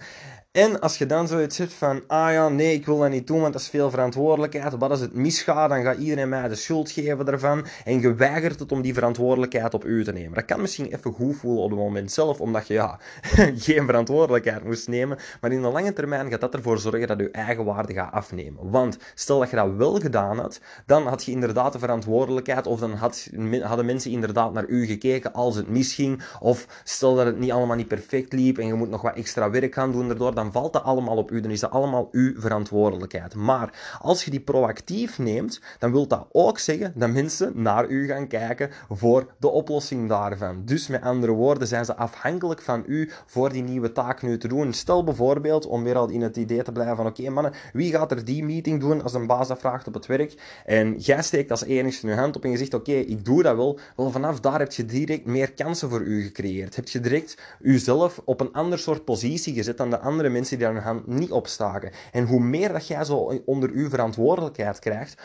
En 0.52 0.80
als 0.80 0.98
je 0.98 1.06
dan 1.06 1.28
zoiets 1.28 1.56
zit 1.56 1.72
van, 1.72 2.02
ah 2.06 2.32
ja, 2.32 2.48
nee, 2.48 2.74
ik 2.74 2.86
wil 2.86 2.98
dat 2.98 3.10
niet 3.10 3.26
doen, 3.26 3.40
want 3.40 3.52
dat 3.52 3.62
is 3.62 3.68
veel 3.68 3.90
verantwoordelijkheid. 3.90 4.74
Wat 4.78 4.90
als 4.90 5.00
het 5.00 5.14
misgaat, 5.14 5.68
dan 5.68 5.82
gaat 5.86 5.98
iedereen 5.98 6.28
mij 6.28 6.48
de 6.48 6.54
schuld 6.54 6.90
geven 6.90 7.24
daarvan. 7.24 7.66
En 7.84 8.00
je 8.00 8.14
weigert 8.14 8.60
het 8.60 8.72
om 8.72 8.82
die 8.82 8.94
verantwoordelijkheid 8.94 9.74
op 9.74 9.84
u 9.84 10.04
te 10.04 10.12
nemen. 10.12 10.34
Dat 10.34 10.44
kan 10.44 10.60
misschien 10.60 10.86
even 10.86 11.12
goed 11.12 11.36
voelen 11.36 11.62
op 11.62 11.70
het 11.70 11.78
moment 11.78 12.12
zelf, 12.12 12.40
omdat 12.40 12.66
je 12.66 12.74
ja, 12.74 12.98
geen 13.66 13.86
verantwoordelijkheid 13.86 14.64
moest 14.64 14.88
nemen. 14.88 15.18
Maar 15.40 15.52
in 15.52 15.62
de 15.62 15.68
lange 15.68 15.92
termijn 15.92 16.30
gaat 16.30 16.40
dat 16.40 16.54
ervoor 16.54 16.78
zorgen 16.78 17.06
dat 17.06 17.18
je 17.18 17.30
eigen 17.30 17.64
waarde 17.64 17.92
gaat 17.92 18.12
afnemen. 18.12 18.70
Want 18.70 18.98
stel 19.14 19.38
dat 19.38 19.50
je 19.50 19.56
dat 19.56 19.74
wel 19.76 19.94
gedaan 19.94 20.38
had, 20.38 20.60
dan 20.86 21.06
had 21.06 21.24
je 21.24 21.32
inderdaad 21.32 21.72
de 21.72 21.78
verantwoordelijkheid, 21.78 22.66
of 22.66 22.80
dan 22.80 22.92
had, 22.92 23.30
hadden 23.62 23.86
mensen 23.86 24.10
inderdaad 24.10 24.52
naar 24.52 24.66
u 24.66 24.86
gekeken 24.86 25.32
als 25.32 25.56
het 25.56 25.68
misging. 25.68 26.22
Of 26.40 26.82
stel 26.84 27.14
dat 27.14 27.26
het 27.26 27.38
niet 27.38 27.52
allemaal 27.52 27.76
niet 27.76 27.88
perfect 27.88 28.32
liep 28.32 28.58
en 28.58 28.66
je 28.66 28.74
moet 28.74 28.90
nog 28.90 29.02
wat 29.02 29.16
extra 29.16 29.50
werk 29.50 29.74
gaan 29.74 29.92
doen 29.92 30.06
daardoor, 30.06 30.34
dan 30.34 30.52
valt 30.52 30.72
dat 30.72 30.82
allemaal 30.82 31.16
op 31.16 31.30
u. 31.30 31.40
Dan 31.40 31.50
is 31.50 31.60
dat 31.60 31.70
allemaal 31.70 32.08
uw 32.12 32.40
verantwoordelijkheid. 32.40 33.34
Maar 33.34 33.98
als 34.00 34.24
je 34.24 34.30
die 34.30 34.40
proactief 34.40 35.18
neemt, 35.18 35.60
dan 35.78 35.92
wil 35.92 36.06
dat 36.06 36.26
ook 36.32 36.58
zeggen 36.58 36.92
dat 36.94 37.10
mensen 37.10 37.52
naar 37.54 37.88
u 37.88 38.06
gaan 38.06 38.26
kijken 38.26 38.70
voor 38.90 39.34
de 39.38 39.48
oplossing 39.48 40.08
daarvan. 40.08 40.62
Dus 40.64 40.88
met 40.88 41.02
andere 41.02 41.32
woorden 41.32 41.68
zijn 41.68 41.84
ze 41.84 41.96
afhankelijk 41.96 42.62
van 42.62 42.82
u 42.86 43.10
voor 43.26 43.52
die 43.52 43.62
nieuwe 43.62 43.92
taak 43.92 44.22
nu 44.22 44.38
te 44.38 44.48
doen. 44.48 44.72
Stel 44.72 45.04
bijvoorbeeld, 45.04 45.66
om 45.66 45.84
weer 45.84 45.96
al 45.96 46.08
in 46.08 46.22
het 46.22 46.36
idee 46.36 46.62
te 46.62 46.72
blijven 46.72 46.96
van 46.96 47.06
oké 47.06 47.30
mannen, 47.30 47.52
wie 47.72 47.92
gaat 47.92 48.10
er 48.10 48.24
die 48.24 48.44
meeting 48.44 48.80
doen 48.80 49.02
als 49.02 49.14
een 49.14 49.26
baas 49.26 49.48
dat 49.48 49.58
vraagt 49.58 49.86
op 49.86 49.94
het 49.94 50.06
werk? 50.06 50.62
En 50.64 50.96
jij 50.98 51.22
steekt 51.22 51.50
als 51.50 51.64
enigste 51.64 52.06
je 52.06 52.14
hand 52.14 52.36
op 52.36 52.44
en 52.44 52.50
je 52.50 52.56
zegt 52.56 52.74
oké, 52.74 52.92
ik 52.92 53.24
doe 53.24 53.42
dat 53.42 53.56
wel. 53.56 53.78
Wel, 53.96 54.10
vanaf 54.10 54.40
daar 54.40 54.58
heb 54.58 54.72
je 54.72 54.84
direct 54.84 55.26
meer 55.26 55.52
kansen 55.52 55.90
voor 55.90 56.00
u 56.00 56.22
gecreëerd. 56.22 56.76
Heb 56.76 56.88
je 56.88 57.00
direct 57.00 57.38
uzelf 57.60 58.20
op 58.24 58.40
een 58.40 58.52
ander 58.52 58.78
soort 58.78 59.04
positie 59.04 59.54
gezet 59.54 59.76
dan 59.76 59.90
de 59.90 59.98
andere 59.98 60.28
mensen 60.28 60.58
die 60.58 60.66
daar 60.66 60.74
hun 60.74 60.84
hand 60.84 61.06
niet 61.06 61.32
opstaken. 61.32 61.90
En 62.12 62.26
hoe 62.26 62.40
meer 62.40 62.72
dat 62.72 62.86
jij 62.86 63.04
zo 63.04 63.16
onder 63.44 63.70
uw 63.70 63.88
verantwoordelijkheid 63.88 64.78
krijgt, 64.78 65.22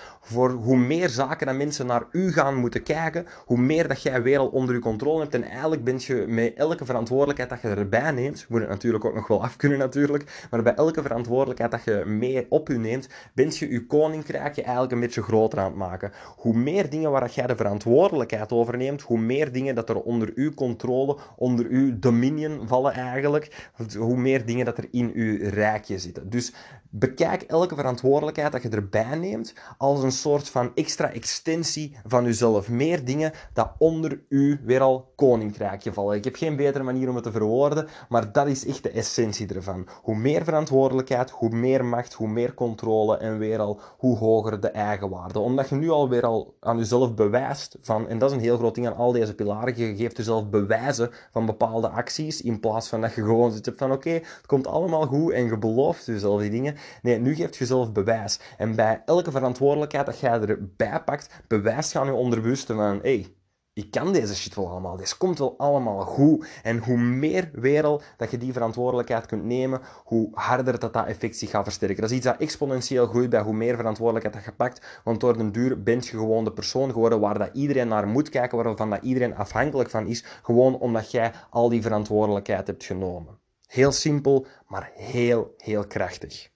hoe 0.50 0.78
meer 0.78 1.10
zaken 1.10 1.48
dat 1.48 1.56
mensen 1.56 1.86
naar 1.86 2.06
u 2.12 2.32
gaan 2.32 2.56
moeten 2.56 2.84
kijken, 2.84 3.26
hoe 3.46 3.58
meer 3.58 3.88
dat 3.88 4.02
jij 4.02 4.22
weer 4.22 4.40
al 4.40 4.48
onder 4.48 4.76
je 4.76 4.82
controle 4.82 5.22
hebt. 5.22 5.34
En 5.34 5.44
eigenlijk 5.44 5.84
ben 5.84 5.96
je 6.00 6.26
met 6.28 6.54
elke 6.54 6.86
verantwoordelijkheid 6.86 7.50
dat 7.50 7.62
je 7.62 7.68
erbij 7.68 8.12
neemt, 8.12 8.46
moet 8.50 8.60
het 8.60 8.70
natuurlijk 8.70 9.06
ook 9.06 9.16
nog 9.16 9.28
wel 9.28 9.44
af 9.44 9.56
kunnen 9.56 9.78
natuurlijk, 9.78 10.48
maar 10.50 10.64
bij 10.64 10.74
elke 10.74 11.02
verantwoordelijkheid 11.02 11.72
dat 11.72 11.84
je 11.84 12.04
mee 12.06 12.46
op 12.50 12.70
u 12.70 12.78
neemt, 12.78 13.08
ben 13.34 13.50
je 13.54 13.72
je 13.72 13.86
koninkrijk 13.86 14.56
je 14.56 14.62
eigenlijk 14.62 14.92
een 14.92 15.00
beetje 15.00 15.22
groter 15.22 15.60
aan 15.60 15.66
het 15.66 15.76
maken. 15.76 16.12
Hoe 16.38 16.56
meer 16.56 16.90
dingen 16.90 17.12
waar 17.12 17.30
jij 17.30 17.48
de 17.48 17.56
verantwoordelijkheid 17.56 18.52
over 18.52 18.78
neemt, 18.78 19.02
hoe 19.02 19.20
meer 19.20 19.52
dingen 19.52 19.76
dat 19.76 19.90
er 19.90 20.02
onder 20.02 20.32
uw 20.36 20.54
controle, 20.54 21.18
onder 21.36 21.66
uw 21.70 22.00
dominion 22.00 22.68
vallen 22.68 22.94
eigenlijk, 22.94 23.70
hoe 23.98 24.18
meer 24.18 24.46
dingen 24.46 24.66
dat 24.66 24.78
er 24.78 24.88
in 24.92 25.12
uw 25.14 25.50
rijkje 25.50 26.00
zitten. 26.00 26.30
Dus 26.30 26.54
bekijk 26.90 27.42
elke 27.42 27.76
verantwoordelijkheid 27.76 28.52
dat 28.52 28.62
je 28.62 28.70
erbij 28.70 29.16
neemt 29.16 29.54
als 29.78 30.04
een 30.04 30.12
soort 30.12 30.31
van 30.40 30.72
extra 30.76 31.12
extensie 31.12 31.98
van 32.06 32.24
jezelf. 32.24 32.70
Meer 32.70 33.06
dingen 33.06 33.32
dat 33.54 33.72
onder 33.78 34.22
u 34.30 34.60
weer 34.64 34.82
al 34.82 35.12
koninkrijkje 35.16 35.94
vallen. 35.94 36.16
Ik 36.16 36.24
heb 36.24 36.36
geen 36.36 36.56
betere 36.56 36.84
manier 36.84 37.10
om 37.10 37.16
het 37.16 37.24
te 37.24 37.32
verwoorden, 37.32 37.88
maar 38.10 38.32
dat 38.32 38.48
is 38.48 38.66
echt 38.66 38.84
de 38.84 38.90
essentie 38.90 39.54
ervan. 39.54 39.88
Hoe 40.02 40.16
meer 40.16 40.44
verantwoordelijkheid, 40.44 41.30
hoe 41.30 41.50
meer 41.50 41.86
macht, 41.86 42.14
hoe 42.14 42.28
meer 42.28 42.54
controle 42.54 43.18
en 43.18 43.38
weer 43.38 43.60
al 43.60 43.80
hoe 43.98 44.18
hoger 44.18 44.60
de 44.60 44.70
eigenwaarde. 44.70 45.40
Omdat 45.40 45.70
je 45.70 45.76
nu 45.76 45.90
al 45.90 46.10
weer 46.10 46.26
al 46.26 46.56
aan 46.60 46.78
jezelf 46.78 47.14
bewijst 47.14 47.78
van, 47.82 48.08
en 48.08 48.20
dat 48.20 48.30
is 48.30 48.36
een 48.36 48.44
heel 48.44 48.58
groot 48.58 48.76
ding 48.76 48.88
aan 48.88 48.96
al 48.96 49.12
deze 49.12 49.36
pilaren, 49.36 49.78
je 49.78 49.96
geeft 49.96 50.18
jezelf 50.18 50.50
bewijzen 50.50 51.12
van 51.32 51.46
bepaalde 51.46 51.90
acties 51.90 52.42
in 52.42 52.60
plaats 52.60 52.88
van 52.88 53.02
dat 53.02 53.14
je 53.16 53.22
gewoon 53.22 53.52
zit 53.52 53.72
van 53.76 53.92
oké, 53.92 54.10
het 54.10 54.46
komt 54.46 54.68
allemaal 54.68 55.06
goed 55.06 55.32
en 55.32 55.46
je 55.46 55.58
belooft 55.58 56.06
jezelf 56.06 56.42
die 56.42 56.50
dingen. 56.50 56.76
Nee, 57.02 57.20
nu 57.20 57.36
geeft 57.36 57.56
je 57.56 57.66
zelf 57.66 57.92
bewijs. 57.92 58.40
En 58.58 58.76
bij 58.76 59.02
elke 59.06 59.32
verantwoordelijkheid 59.32 60.06
dat 60.06 60.20
jij 60.22 60.42
erbij 60.42 61.04
pakt, 61.04 61.44
bewijst 61.48 61.96
aan 61.96 62.06
je 62.06 62.14
onderbewuste 62.14 62.74
van 62.74 63.00
hey, 63.02 63.36
ik 63.74 63.92
kan 63.92 64.14
deze 64.14 64.36
shit 64.36 64.56
wel 64.56 64.70
allemaal, 64.70 64.96
deze 64.98 65.18
komt 65.18 65.40
wel 65.40 65.58
allemaal 65.58 66.02
goed. 66.02 66.48
En 66.64 66.78
hoe 66.78 66.98
meer 66.98 67.50
wereld 67.54 68.04
dat 68.18 68.32
je 68.32 68.38
die 68.38 68.54
verantwoordelijkheid 68.54 69.26
kunt 69.26 69.44
nemen, 69.44 69.82
hoe 70.04 70.30
harder 70.32 70.80
dat 70.80 70.94
dat 70.94 71.06
effect 71.06 71.38
zich 71.38 71.50
gaat 71.50 71.64
versterken. 71.64 72.02
Dat 72.02 72.10
is 72.10 72.16
iets 72.16 72.26
dat 72.26 72.40
exponentieel 72.40 73.08
groeit 73.08 73.30
bij 73.30 73.42
hoe 73.42 73.54
meer 73.54 73.76
verantwoordelijkheid 73.76 74.36
dat 74.36 74.46
je 74.46 74.58
pakt, 74.58 75.02
want 75.04 75.20
door 75.20 75.38
de 75.38 75.52
duur 75.52 75.84
bent 75.84 76.08
je 76.08 76.18
gewoon 76.18 76.44
de 76.44 76.54
persoon 76.54 76.92
geworden 76.92 77.20
waar 77.20 77.38
dat 77.38 77.50
iedereen 77.54 77.88
naar 77.88 78.08
moet 78.08 78.30
kijken, 78.30 78.64
waarvan 78.64 78.90
dat 78.90 79.04
iedereen 79.04 79.36
afhankelijk 79.36 79.90
van 79.90 80.08
is, 80.08 80.26
gewoon 80.44 80.80
omdat 80.80 81.12
jij 81.12 81.32
al 81.50 81.70
die 81.70 81.82
verantwoordelijkheid 81.82 82.68
hebt 82.68 82.84
genomen. 82.84 83.40
Heel 83.68 83.92
simpel, 83.92 84.46
maar 84.68 84.92
heel, 84.94 85.54
heel 85.58 85.88
krachtig. 85.88 86.50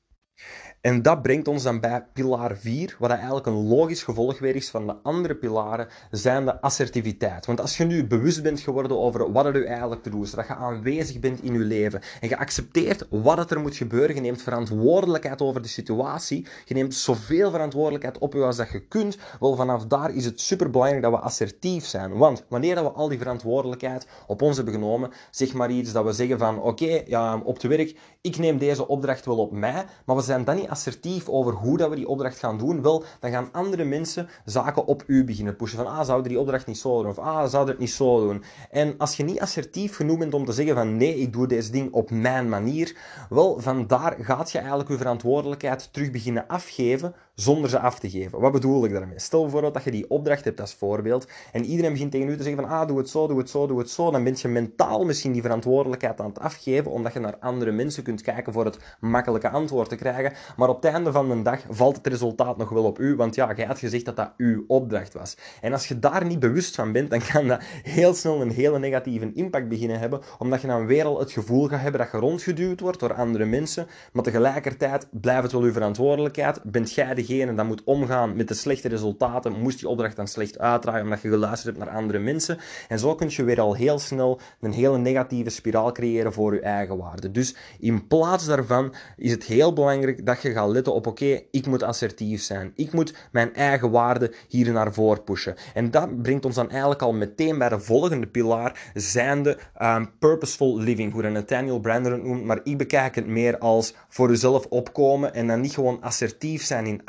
En 0.86 1.02
dat 1.02 1.22
brengt 1.22 1.48
ons 1.48 1.64
dan 1.64 1.80
bij 1.80 2.06
pilaar 2.14 2.58
4, 2.58 2.96
wat 3.00 3.10
eigenlijk 3.10 3.46
een 3.46 3.68
logisch 3.68 4.04
gevolg 4.04 4.40
weer 4.40 4.56
is 4.56 4.70
van 4.70 4.88
de 4.88 4.96
andere 5.04 5.36
pilaren, 5.36 5.88
zijn 6.12 6.46
de 6.46 6.62
assertiviteit. 6.62 7.46
Want 7.46 7.62
als 7.62 7.78
je 7.78 7.84
nu 7.84 8.08
bewust 8.08 8.44
bent 8.44 8.60
geworden 8.60 9.00
over 9.00 9.32
wat 9.32 9.46
er 9.46 9.56
u 9.56 9.66
eigenlijk 9.66 10.04
te 10.04 10.10
doen 10.10 10.22
is, 10.22 10.32
dat 10.32 10.48
je 10.48 10.56
aanwezig 10.56 11.20
bent 11.20 11.44
in 11.44 11.54
je 11.54 11.60
leven 11.60 12.02
en 12.22 12.30
je 12.30 12.38
accepteert 12.38 13.08
wat 13.10 13.52
er 13.52 13.60
moet 13.60 13.76
gebeuren, 13.76 14.16
je 14.16 14.22
neemt 14.22 14.42
verantwoordelijkheid 14.42 15.42
over 15.42 15.62
de 15.62 15.68
situatie, 15.68 16.48
je 16.66 16.74
neemt 16.74 16.94
zoveel 16.94 17.52
verantwoordelijkheid 17.52 18.18
op 18.18 18.34
je 18.34 18.44
als 18.44 18.58
dat 18.58 18.72
je 18.72 18.88
kunt, 18.88 19.18
wel 19.40 19.56
vanaf 19.56 19.86
daar 19.86 20.16
is 20.16 20.26
het 20.26 20.42
superbelangrijk 20.42 21.04
dat 21.04 21.12
we 21.12 21.20
assertief 21.20 21.86
zijn. 21.86 22.18
Want 22.18 22.46
wanneer 22.50 22.76
dat 22.76 22.84
we 22.84 22.92
al 22.92 23.08
die 23.08 23.18
verantwoordelijkheid 23.18 24.08
op 24.28 24.42
ons 24.42 24.56
hebben 24.56 24.74
genomen, 24.74 25.12
zeg 25.32 25.54
maar 25.54 25.72
iets 25.72 25.92
dat 25.92 26.06
we 26.06 26.12
zeggen 26.12 26.38
van 26.38 26.62
oké, 26.62 27.02
ja, 27.06 27.42
op 27.44 27.54
het 27.54 27.64
werk, 27.64 27.96
ik 28.26 28.38
neem 28.38 28.58
deze 28.58 28.88
opdracht 28.88 29.26
wel 29.26 29.38
op 29.38 29.52
mij, 29.52 29.86
maar 30.06 30.16
we 30.16 30.22
zijn 30.22 30.44
dan 30.44 30.56
niet 30.56 30.70
assertief 30.70 31.30
over 31.30 31.54
hoe 31.54 31.78
dat 31.78 31.90
we 31.90 31.96
die 31.96 32.08
opdracht 32.08 32.40
gaan 32.40 32.58
doen, 32.58 32.82
wel, 32.82 33.04
dan 33.20 33.32
gaan 33.32 33.50
andere 33.52 33.84
mensen 33.84 34.30
zaken 34.46 34.86
op 34.86 35.04
u 35.08 35.24
beginnen 35.24 35.56
pushen. 35.56 35.78
Van, 35.78 35.88
ah, 35.88 36.06
zouden 36.06 36.30
die 36.30 36.40
opdracht 36.40 36.68
niet 36.68 36.78
zo 36.78 37.02
doen? 37.02 37.12
Of, 37.12 37.20
ah, 37.20 37.50
zouden 37.50 37.74
het 37.74 37.80
niet 37.84 37.92
zo 37.92 38.20
doen? 38.20 38.44
En 38.72 38.96
als 38.98 39.18
je 39.18 39.24
niet 39.24 39.40
assertief 39.40 39.96
genoeg 39.96 40.18
bent 40.18 40.34
om 40.34 40.46
te 40.46 40.52
zeggen 40.52 40.76
van, 40.76 40.98
nee, 40.98 41.20
ik 41.20 41.34
doe 41.34 41.48
deze 41.48 41.72
ding 41.72 41.94
op 41.94 42.12
mijn 42.12 42.50
manier, 42.50 42.96
wel, 43.30 43.60
vandaar 43.60 44.16
gaat 44.20 44.52
je 44.52 44.58
eigenlijk 44.58 44.90
je 44.90 44.98
verantwoordelijkheid 44.98 45.90
terug 45.92 46.12
beginnen 46.12 46.48
afgeven 46.48 47.16
zonder 47.36 47.70
ze 47.70 47.80
af 47.80 48.00
te 48.00 48.10
geven. 48.10 48.40
Wat 48.40 48.52
bedoel 48.52 48.86
ik 48.86 48.92
daarmee? 48.92 49.20
Stel 49.20 49.42
bijvoorbeeld 49.42 49.74
dat 49.74 49.84
je 49.84 49.92
die 49.92 50.10
opdracht 50.10 50.44
hebt 50.46 50.62
als 50.62 50.74
voorbeeld 50.74 51.28
en 51.52 51.66
iedereen 51.66 51.92
begint 51.92 52.12
tegen 52.12 52.30
u 52.30 52.38
te 52.38 52.44
zeggen 52.44 52.62
van 52.62 52.72
ah, 52.72 52.88
doe 52.88 52.98
het 52.98 53.10
zo, 53.10 53.28
doe 53.28 53.38
het 53.38 53.50
zo, 53.50 53.68
doe 53.68 53.80
het 53.80 53.90
zo. 53.90 54.12
Dan 54.12 54.24
ben 54.24 54.36
je 54.38 54.48
mentaal 54.48 55.06
misschien 55.06 55.32
die 55.32 55.42
verantwoordelijkheid 55.42 56.20
aan 56.20 56.28
het 56.28 56.40
afgeven 56.40 56.92
omdat 56.92 57.14
je 57.14 57.20
naar 57.20 57.38
andere 57.40 57.72
mensen 57.72 58.04
kunt 58.04 58.22
kijken 58.22 58.54
voor 58.54 58.66
het 58.66 58.78
makkelijke 59.00 59.50
antwoord 59.50 59.90
te 59.90 59.96
krijgen. 59.96 60.34
Maar 60.58 60.70
op 60.70 60.84
het 60.84 60.94
einde 60.94 61.12
van 61.12 61.30
de 61.30 61.42
dag 61.42 61.60
valt 61.70 61.96
het 61.96 62.08
resultaat 62.08 62.58
nog 62.58 62.70
wel 62.70 62.84
op 62.84 63.00
u, 63.00 63.16
want 63.16 63.36
ja, 63.36 63.54
jij 63.56 63.66
had 63.66 63.80
gezegd 63.80 64.06
dat 64.06 64.16
dat 64.16 64.34
uw 64.38 64.64
opdracht 64.68 65.14
was. 65.14 65.38
En 65.62 65.74
als 65.74 65.88
je 65.88 66.00
daar 66.00 66.26
niet 66.26 66.40
bewust 66.40 66.76
van 66.76 66.92
bent, 66.92 67.10
dan 67.10 67.22
kan 67.32 67.48
dat 67.48 67.62
heel 67.84 68.14
snel 68.14 68.42
een 68.42 68.52
hele 68.52 68.80
negatieve 68.80 69.32
impact 69.34 69.70
beginnen 69.70 70.00
hebben, 70.00 70.22
omdat 70.38 70.62
je 70.62 70.68
dan 70.68 70.86
weer 70.86 71.06
al 71.06 71.20
het 71.20 71.32
gevoel 71.32 71.68
gaat 71.68 71.82
hebben 71.82 72.02
dat 72.02 72.12
je 72.12 72.18
rondgeduwd 72.18 72.80
wordt 72.80 73.00
door 73.00 73.14
andere 73.14 73.46
mensen, 73.46 73.88
maar 74.12 74.24
tegelijkertijd 74.24 75.08
blijft 75.12 75.44
het 75.44 75.52
wel 75.52 75.62
uw 75.62 75.72
verantwoordelijkheid, 75.72 76.64
bent 76.64 76.94
jij 76.94 77.14
de 77.14 77.24
degene 77.26 77.54
dat 77.54 77.66
moet 77.66 77.84
omgaan 77.84 78.36
met 78.36 78.48
de 78.48 78.54
slechte 78.54 78.88
resultaten, 78.88 79.62
moest 79.62 79.80
die 79.80 79.90
opdracht 79.90 80.16
dan 80.16 80.28
slecht 80.28 80.60
uitdraaien 80.60 81.04
omdat 81.04 81.22
je 81.22 81.30
geluisterd 81.30 81.76
hebt 81.76 81.86
naar 81.88 81.98
andere 81.98 82.20
mensen. 82.20 82.58
En 82.88 83.00
zo 83.00 83.16
kun 83.16 83.30
je 83.30 83.44
weer 83.44 83.62
al 83.62 83.74
heel 83.74 84.00
snel 84.00 84.40
een 84.62 84.72
hele 84.72 84.98
negatieve 84.98 85.50
spiraal 85.50 85.92
creëren 85.92 86.34
voor 86.34 86.54
je 86.54 86.60
eigen 86.60 86.98
waarde. 86.98 87.32
Dus 87.32 87.56
in 87.80 88.08
plaats 88.08 88.46
daarvan 88.46 88.94
is 89.18 89.32
het 89.32 89.44
heel 89.44 89.74
belangrijk 89.74 90.26
dat 90.26 90.42
je 90.42 90.52
gaat 90.52 90.70
letten 90.70 90.94
op 90.94 91.08
oké, 91.08 91.42
ik 91.52 91.68
moet 91.68 91.84
assertief 91.84 92.42
zijn. 92.42 92.72
Ik 92.76 92.92
moet 92.92 93.14
mijn 93.32 93.54
eigen 93.54 93.92
waarde 93.92 94.34
hier 94.48 94.72
naar 94.72 94.94
voren 94.94 95.24
pushen. 95.24 95.56
En 95.74 95.92
dat 95.92 96.22
brengt 96.22 96.46
ons 96.46 96.56
dan 96.56 96.70
eigenlijk 96.70 97.02
al 97.02 97.14
meteen 97.14 97.58
bij 97.58 97.70
de 97.70 97.80
volgende 97.80 98.28
pilaar, 98.28 98.92
zijnde 98.94 99.58
um, 99.82 100.12
purposeful 100.20 100.78
living, 100.80 101.14
hoe 101.14 101.30
Nathaniel 101.30 101.80
Brandon 101.80 102.24
noemt, 102.24 102.44
maar 102.44 102.60
ik 102.64 102.78
bekijk 102.78 103.16
het 103.16 103.28
meer 103.28 103.58
als 103.58 103.94
voor 104.10 104.30
jezelf 104.30 104.66
opkomen 104.66 105.34
en 105.34 105.48
dan 105.48 105.62
niet 105.62 105.74
gewoon 105.74 106.02
assertief 106.02 106.64
zijn 106.64 106.86
in 106.86 107.02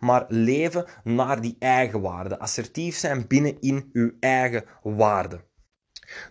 maar 0.00 0.24
leven 0.28 0.84
naar 1.04 1.40
die 1.40 1.56
eigen 1.58 2.00
waarde. 2.00 2.38
Assertief 2.38 2.96
zijn 2.96 3.26
binnen 3.26 3.60
in 3.60 3.90
uw 3.92 4.12
eigen 4.20 4.64
waarde. 4.82 5.40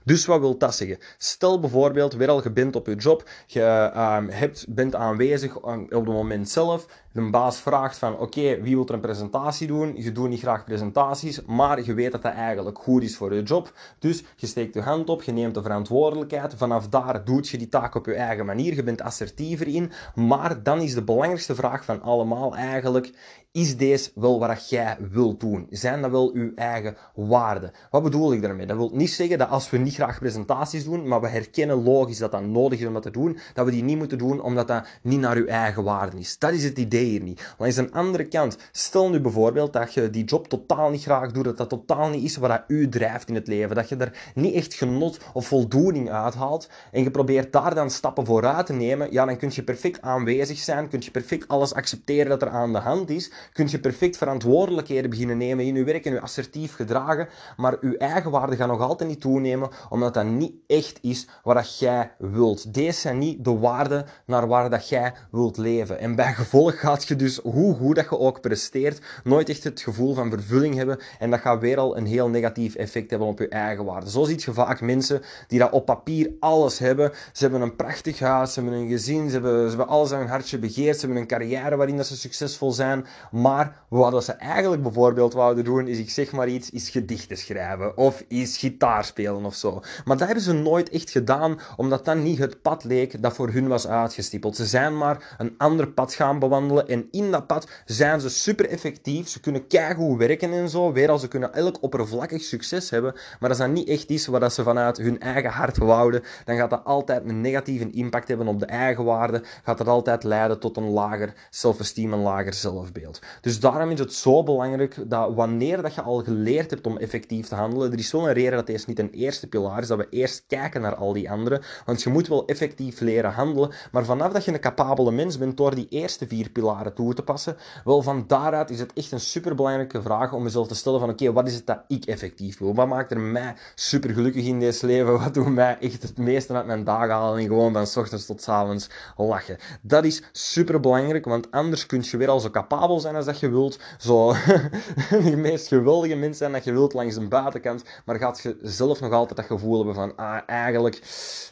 Dus 0.04 0.26
wat 0.26 0.40
wil 0.40 0.58
dat 0.58 0.76
zeggen? 0.76 0.98
Stel 1.18 1.60
bijvoorbeeld, 1.60 2.14
weer 2.14 2.30
al 2.30 2.44
je 2.44 2.52
bent 2.52 2.76
op 2.76 2.88
je 2.88 2.96
job, 2.96 3.30
je 3.48 3.92
um, 3.96 4.30
hebt, 4.30 4.66
bent 4.70 4.96
aanwezig 4.96 5.56
op 5.58 5.90
het 5.90 6.06
moment 6.06 6.50
zelf, 6.50 6.86
de 7.14 7.30
baas 7.30 7.60
vraagt 7.60 7.98
van 7.98 8.18
oké, 8.18 8.62
wie 8.62 8.76
wil 8.76 8.88
er 8.88 8.94
een 8.94 9.00
presentatie 9.00 9.68
doen? 9.68 9.96
Je 9.96 10.12
doet 10.12 10.30
niet 10.30 10.40
graag 10.40 10.64
presentaties, 10.64 11.46
maar 11.46 11.84
je 11.84 11.94
weet 11.94 12.12
dat 12.12 12.22
dat 12.22 12.34
eigenlijk 12.34 12.78
goed 12.80 13.04
is 13.04 13.16
voor 13.18 13.34
je 13.34 13.44
job. 13.44 13.74
Dus 14.00 14.24
je 14.36 14.48
steekt 14.48 14.74
je 14.74 14.82
hand 14.82 15.10
op, 15.10 15.22
je 15.22 15.32
neemt 15.32 15.54
de 15.54 15.62
verantwoordelijkheid. 15.62 16.54
Vanaf 16.56 16.88
daar 16.88 17.26
doet 17.26 17.50
je 17.50 17.58
die 17.58 17.70
taak 17.70 17.96
op 17.96 18.06
je 18.06 18.14
eigen 18.14 18.46
manier. 18.46 18.76
Je 18.76 18.84
bent 18.84 19.02
assertiever 19.02 19.68
in. 19.68 19.92
Maar 20.16 20.64
dan 20.64 20.82
is 20.82 20.94
de 20.94 21.04
belangrijkste 21.04 21.56
vraag 21.56 21.86
van 21.86 22.02
allemaal 22.02 22.56
eigenlijk, 22.56 23.12
is 23.52 23.78
deze 23.78 24.12
wel 24.16 24.40
wat 24.40 24.70
jij 24.70 24.98
wilt 25.12 25.40
doen? 25.40 25.68
Zijn 25.70 26.02
dat 26.02 26.12
wel 26.12 26.32
uw 26.34 26.52
eigen 26.56 26.98
waarden? 27.16 27.72
Wat 27.90 28.04
bedoel 28.04 28.34
ik 28.34 28.42
daarmee? 28.42 28.66
Dat 28.66 28.78
wil 28.78 28.90
niet 28.94 29.12
zeggen 29.12 29.38
dat 29.38 29.50
als 29.50 29.70
we 29.70 29.78
niet 29.78 29.94
graag 29.94 30.20
presentaties 30.20 30.84
doen, 30.84 31.08
maar 31.08 31.22
we 31.22 31.28
herkennen 31.28 31.84
logisch 31.84 32.18
dat 32.18 32.32
dat 32.32 32.44
nodig 32.44 32.80
is 32.80 32.86
om 32.86 32.94
dat 32.94 33.04
te 33.04 33.12
doen, 33.12 33.38
dat 33.54 33.66
we 33.66 33.72
die 33.72 33.84
niet 33.84 33.98
moeten 33.98 34.18
doen 34.18 34.42
omdat 34.42 34.68
dat 34.68 34.88
niet 35.02 35.20
naar 35.20 35.36
uw 35.36 35.46
eigen 35.46 35.84
waarden 35.84 36.20
is. 36.20 36.38
Dat 36.38 36.52
is 36.52 36.64
het 36.64 36.78
idee 36.78 37.03
hier 37.04 37.22
niet. 37.22 37.54
Langs 37.58 37.78
een 37.78 37.94
andere 37.94 38.28
kant, 38.28 38.58
stel 38.72 39.10
nu 39.10 39.20
bijvoorbeeld 39.20 39.74
dat 39.74 39.94
je 39.94 40.10
die 40.10 40.24
job 40.24 40.48
totaal 40.48 40.90
niet 40.90 41.04
graag 41.04 41.32
doet, 41.32 41.44
dat 41.44 41.58
dat 41.58 41.70
totaal 41.70 42.10
niet 42.10 42.24
is 42.24 42.38
wat 42.38 42.50
dat 42.50 42.64
u 42.68 42.90
drijft 42.90 43.30
in 43.30 43.36
het 43.36 43.48
leven, 43.48 43.76
dat 43.76 43.90
je 43.90 43.96
er 43.96 44.32
niet 44.36 44.54
echt 44.54 44.74
genot 44.74 45.20
of 45.34 45.48
voldoening 45.48 46.12
uithaalt 46.12 46.70
en 46.92 47.04
je 47.04 47.12
probeert 47.12 47.52
daar 47.52 47.76
dan 47.76 47.90
stappen 47.90 48.26
vooruit 48.26 48.66
te 48.66 48.74
nemen, 48.74 49.12
ja, 49.12 49.26
dan 49.26 49.38
kun 49.38 49.52
je 49.54 49.64
perfect 49.64 50.02
aanwezig 50.02 50.58
zijn, 50.58 50.90
kun 50.90 51.02
je 51.04 51.12
perfect 51.12 51.48
alles 51.48 51.74
accepteren 51.74 52.30
dat 52.30 52.42
er 52.42 52.50
aan 52.50 52.74
de 52.74 52.80
hand 52.80 53.10
is, 53.10 53.32
kun 53.54 53.68
je 53.70 53.80
perfect 53.80 54.18
verantwoordelijkheden 54.18 55.10
beginnen 55.10 55.38
nemen 55.38 55.66
in 55.66 55.76
je 55.76 55.84
werk 55.84 56.06
en 56.06 56.14
je 56.14 56.22
assertief 56.22 56.76
gedragen, 56.76 57.28
maar 57.58 57.78
je 57.82 57.98
eigen 57.98 58.32
waarde 58.32 58.56
gaat 58.56 58.68
nog 58.68 58.82
altijd 58.82 59.10
niet 59.10 59.22
toenemen, 59.22 59.70
omdat 59.90 60.14
dat 60.14 60.26
niet 60.26 60.54
echt 60.68 61.00
is 61.02 61.28
wat 61.44 61.56
dat 61.56 61.80
jij 61.80 62.12
wilt. 62.18 62.74
Deze 62.74 63.00
zijn 63.00 63.18
niet 63.18 63.44
de 63.46 63.58
waarden 63.58 64.06
naar 64.26 64.48
waar 64.48 64.70
dat 64.70 64.90
jij 64.90 65.14
wilt 65.32 65.58
leven. 65.58 66.00
En 66.00 66.16
bij 66.16 66.34
gevolg 66.34 66.80
gaat 66.80 66.93
je 67.02 67.16
dus, 67.16 67.40
hoe 67.44 67.76
goed 67.76 67.96
dat 67.96 68.10
je 68.10 68.20
ook 68.20 68.42
presteert, 68.42 69.02
nooit 69.24 69.50
echt 69.50 69.64
het 69.64 69.82
gevoel 69.82 70.14
van 70.14 70.30
vervulling 70.30 70.76
hebben. 70.76 71.00
En 71.20 71.30
dat 71.30 71.40
gaat 71.40 71.60
weer 71.60 71.78
al 71.78 71.98
een 71.98 72.06
heel 72.06 72.30
negatief 72.30 72.76
effect 72.76 73.10
hebben 73.10 73.28
op 73.28 73.40
je 73.40 73.48
eigen 73.48 73.86
waarde. 73.86 74.10
Zo 74.10 74.24
ziet 74.24 74.44
je 74.44 74.54
vaak 74.54 74.82
mensen 74.82 75.22
die 75.48 75.60
dat 75.60 75.72
op 75.72 75.86
papier 75.86 76.32
alles 76.40 76.80
hebben. 76.80 77.12
Ze 77.32 77.44
hebben 77.44 77.62
een 77.62 77.76
prachtig 77.76 78.20
huis, 78.20 78.54
ze 78.54 78.60
hebben 78.60 78.80
een 78.80 78.90
gezin, 78.90 79.28
ze 79.28 79.34
hebben, 79.34 79.62
ze 79.62 79.68
hebben 79.68 79.88
alles 79.88 80.12
aan 80.12 80.20
hun 80.20 80.28
hartje 80.28 80.60
begeerd, 80.60 80.96
ze 80.96 81.06
hebben 81.06 81.22
een 81.22 81.28
carrière 81.28 81.76
waarin 81.76 81.98
dat 81.98 82.08
ze 82.08 82.18
succesvol 82.18 82.72
zijn. 82.72 83.06
Maar 83.32 83.82
wat 83.90 84.24
ze 84.24 84.32
eigenlijk 84.32 84.82
bijvoorbeeld 84.82 85.34
wouden 85.34 85.64
doen, 85.64 85.88
is 85.88 85.98
ik 85.98 86.10
zeg 86.10 86.32
maar 86.32 86.48
iets, 86.48 86.70
is 86.70 86.90
gedichten 86.90 87.38
schrijven 87.38 87.98
of 87.98 88.24
is 88.28 88.58
gitaar 88.58 89.06
spelen 89.06 89.46
of 89.46 89.56
zo. 89.56 89.82
Maar 90.06 90.18
dat 90.18 90.26
hebben 90.26 90.44
ze 90.44 90.54
nooit 90.54 90.90
echt 90.90 91.10
gedaan, 91.10 91.60
omdat 91.76 92.06
dat 92.06 92.18
niet 92.18 92.38
het 92.38 92.62
pad 92.62 92.84
leek 92.84 93.22
dat 93.22 93.34
voor 93.34 93.50
hun 93.50 93.68
was 93.68 93.88
uitgestippeld. 93.88 94.56
Ze 94.56 94.66
zijn 94.66 94.98
maar 94.98 95.36
een 95.38 95.54
ander 95.58 95.88
pad 95.88 96.14
gaan 96.14 96.40
bewandelen 96.40 96.83
En 96.88 97.08
in 97.12 97.32
dat 97.32 97.48
pad 97.48 97.68
zijn 97.86 98.22
ze 98.22 98.30
super 98.30 98.70
effectief. 98.70 99.28
Ze 99.28 99.40
kunnen 99.40 99.68
keigoed 99.68 100.18
werken 100.18 100.54
en 100.54 100.70
zo. 100.70 100.92
Weer 100.92 101.10
als 101.10 101.22
ze 101.22 101.28
kunnen 101.28 101.54
elk 101.54 101.78
oppervlakkig 101.82 102.42
succes 102.42 102.90
hebben. 102.90 103.16
Maar 103.40 103.50
als 103.50 103.58
dat 103.58 103.70
niet 103.70 103.88
echt 103.88 104.10
is 104.10 104.28
wat 104.28 104.54
ze 104.54 104.64
vanuit 104.64 104.98
hun 104.98 105.20
eigen 105.20 105.50
hart 105.50 105.78
wouden, 105.78 106.24
dan 106.46 106.58
gaat 106.58 106.70
dat 106.70 106.84
altijd 106.84 107.26
een 107.26 107.42
negatieve 107.42 107.90
impact 107.92 108.28
hebben 108.28 108.48
op 108.48 108.60
de 108.60 108.66
eigen 108.66 109.04
waarde. 109.04 109.44
Gaat 109.64 109.78
dat 109.78 109.88
altijd 109.88 110.24
leiden 110.24 110.60
tot 110.60 110.78
een 110.78 110.90
lager 110.90 111.34
self-esteem, 111.50 112.14
een 112.14 112.20
lager 112.20 112.54
zelfbeeld. 112.54 113.22
Dus 113.42 113.60
daarom 113.60 113.90
is 113.90 114.00
het 114.00 114.14
zo 114.14 114.44
belangrijk 114.44 114.96
dat 115.10 115.34
wanneer 115.34 115.82
dat 115.82 115.96
je 115.96 116.02
al 116.02 116.24
geleerd 116.24 116.70
hebt 116.70 116.88
om 116.88 116.98
effectief 116.98 117.48
te 117.48 117.56
handelen, 117.56 117.92
er 117.92 117.98
is 117.98 118.12
een 118.12 118.34
reden 118.34 118.52
dat 118.52 118.68
deze 118.68 118.86
niet 118.88 119.00
een 119.00 119.12
eerste 119.12 119.48
pilaar 119.48 119.82
is, 119.82 119.88
dat 119.88 119.98
we 119.98 120.08
eerst 120.10 120.44
kijken 120.48 120.82
naar 120.82 120.96
al 120.96 121.14
die 121.14 121.32
andere. 121.32 121.62
Want 121.86 122.04
je 122.04 122.10
moet 122.10 122.28
wel 122.28 122.46
effectief 122.46 123.00
leren 123.00 123.32
handelen, 123.32 123.72
maar 123.92 124.06
vanaf 124.06 124.32
dat 124.32 124.46
je 124.46 124.54
een 124.54 124.60
capabele 124.60 125.12
mens 125.12 125.38
bent, 125.38 125.58
door 125.58 125.76
die 125.76 125.88
eerste 125.90 126.28
vier 126.28 126.50
pilaren 126.50 126.73
toe 126.94 127.14
te 127.14 127.24
passen, 127.24 127.58
wel 127.84 128.02
van 128.02 128.24
daaruit 128.28 128.70
is 128.70 128.80
het 128.80 128.94
echt 128.94 129.12
een 129.12 129.20
superbelangrijke 129.20 130.02
vraag 130.02 130.34
om 130.34 130.44
jezelf 130.44 130.68
te 130.68 130.76
stellen 130.76 131.00
van 131.00 131.10
oké, 131.10 131.32
wat 131.32 131.48
is 131.48 131.56
het 131.56 131.66
dat 131.66 131.84
ik 131.88 132.06
effectief 132.06 132.58
wil? 132.58 132.76
Wat 132.76 132.88
maakt 132.88 133.12
er 133.12 133.20
mij 133.20 133.56
super 133.76 134.10
gelukkig 134.10 134.46
in 134.46 134.60
deze 134.60 134.86
leven? 134.86 135.20
Wat 135.20 135.34
doet 135.34 135.54
mij 135.54 135.78
echt 135.80 136.02
het 136.02 136.18
meeste 136.18 136.54
uit 136.54 136.66
mijn 136.66 136.84
dagen 136.84 137.14
halen 137.14 137.40
en 137.40 137.48
gewoon 137.48 137.74
van 137.74 138.02
ochtends 138.04 138.26
tot 138.26 138.48
avonds 138.48 138.90
lachen? 139.18 139.58
Dat 139.82 140.06
is 140.06 140.24
super 140.32 140.80
belangrijk, 140.80 141.26
want 141.26 141.52
anders 141.52 141.86
kun 141.86 142.04
je 142.04 142.18
weer 142.18 142.30
al 142.30 142.40
zo 142.40 142.50
capabel 142.50 143.00
zijn 143.00 143.16
als 143.16 143.26
dat 143.26 143.40
je 143.40 143.50
wilt, 143.50 143.80
zo 143.98 144.34
de 145.10 145.38
meest 145.38 145.68
geweldige 145.68 146.16
mens 146.16 146.38
zijn 146.38 146.52
dat 146.52 146.64
je 146.64 146.72
wilt 146.72 146.94
langs 146.94 147.16
de 147.16 147.28
buitenkant, 147.28 147.84
maar 148.06 148.16
gaat 148.16 148.40
je 148.40 148.58
zelf 148.62 149.00
nog 149.00 149.12
altijd 149.12 149.38
dat 149.38 149.46
gevoel 149.46 149.76
hebben 149.76 149.96
van 149.96 150.16
ah, 150.16 150.40
eigenlijk, 150.46 151.02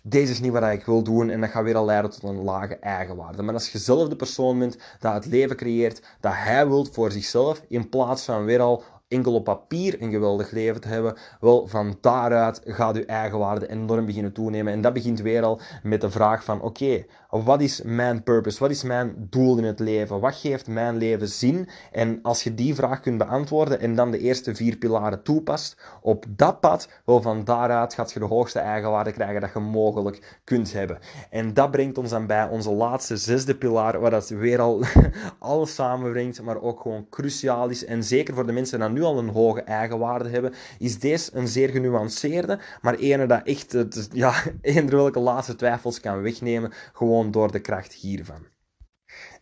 deze 0.03 0.31
is 0.31 0.39
niet 0.39 0.51
wat 0.51 0.63
ik 0.63 0.85
wil 0.85 1.03
doen 1.03 1.29
en 1.29 1.41
dat 1.41 1.49
gaat 1.49 1.63
weer 1.63 1.75
al 1.75 1.85
leiden 1.85 2.11
tot 2.11 2.23
een 2.23 2.43
lage 2.43 2.75
eigenwaarde. 2.75 3.41
Maar 3.41 3.53
als 3.53 3.71
je 3.71 3.77
zelf 3.77 4.09
de 4.09 4.15
persoon 4.15 4.59
bent 4.59 4.77
dat 4.99 5.10
het 5.13 5.25
leven 5.25 5.55
creëert 5.55 6.01
dat 6.19 6.33
hij 6.35 6.67
wilt 6.67 6.89
voor 6.91 7.11
zichzelf, 7.11 7.61
in 7.67 7.89
plaats 7.89 8.23
van 8.23 8.45
weer 8.45 8.59
al 8.59 8.83
enkel 9.11 9.33
op 9.33 9.43
papier 9.43 10.01
een 10.01 10.11
geweldig 10.11 10.51
leven 10.51 10.81
te 10.81 10.87
hebben, 10.87 11.17
wel 11.39 11.67
van 11.67 11.97
daaruit 12.01 12.61
gaat 12.65 12.95
uw 12.95 13.05
eigenwaarde 13.05 13.69
enorm 13.69 14.05
beginnen 14.05 14.33
toenemen. 14.33 14.73
En 14.73 14.81
dat 14.81 14.93
begint 14.93 15.21
weer 15.21 15.43
al 15.43 15.59
met 15.83 16.01
de 16.01 16.09
vraag 16.09 16.43
van 16.43 16.61
oké, 16.61 17.05
wat 17.31 17.61
is 17.61 17.81
mijn 17.81 18.23
purpose? 18.23 18.59
Wat 18.59 18.69
is 18.69 18.83
mijn 18.83 19.15
doel 19.29 19.57
in 19.57 19.63
het 19.63 19.79
leven? 19.79 20.19
Wat 20.19 20.35
geeft 20.35 20.67
mijn 20.67 20.97
leven 20.97 21.27
zin? 21.27 21.69
En 21.91 22.19
als 22.21 22.43
je 22.43 22.55
die 22.55 22.75
vraag 22.75 22.99
kunt 22.99 23.17
beantwoorden 23.17 23.79
en 23.79 23.95
dan 23.95 24.11
de 24.11 24.19
eerste 24.19 24.55
vier 24.55 24.77
pilaren 24.77 25.23
toepast 25.23 25.77
op 26.01 26.25
dat 26.29 26.59
pad, 26.59 26.89
wel 27.05 27.21
van 27.21 27.43
daaruit 27.43 27.93
gaat 27.93 28.11
je 28.11 28.19
de 28.19 28.25
hoogste 28.25 28.59
eigenwaarde 28.59 29.11
krijgen 29.11 29.41
dat 29.41 29.53
je 29.53 29.59
mogelijk 29.59 30.39
kunt 30.43 30.73
hebben. 30.73 30.99
En 31.29 31.53
dat 31.53 31.71
brengt 31.71 31.97
ons 31.97 32.09
dan 32.09 32.27
bij 32.27 32.47
onze 32.47 32.71
laatste 32.71 33.17
zesde 33.17 33.55
pilaar, 33.55 33.99
waar 33.99 34.11
dat 34.11 34.29
weer 34.29 34.59
al 34.59 34.83
alles 35.39 35.75
samenbrengt, 35.75 36.41
maar 36.41 36.61
ook 36.61 36.81
gewoon 36.81 37.07
cruciaal 37.09 37.69
is. 37.69 37.85
En 37.85 38.03
zeker 38.03 38.33
voor 38.33 38.45
de 38.45 38.51
mensen 38.51 38.79
die 38.79 38.89
nu 38.89 39.03
al 39.03 39.17
een 39.17 39.29
hoge 39.29 39.61
eigenwaarde 39.61 40.29
hebben, 40.29 40.53
is 40.79 40.99
deze 40.99 41.29
een 41.33 41.47
zeer 41.47 41.69
genuanceerde, 41.69 42.59
maar 42.81 42.95
ene 42.95 43.25
dat 43.25 43.43
echt 43.43 43.75
ja, 44.11 44.33
eender 44.61 44.95
welke 44.95 45.19
laatste 45.19 45.55
twijfels 45.55 45.99
kan 45.99 46.21
wegnemen, 46.21 46.71
gewoon 46.93 47.20
door 47.29 47.51
de 47.51 47.59
kracht 47.59 47.93
hiervan. 47.93 48.45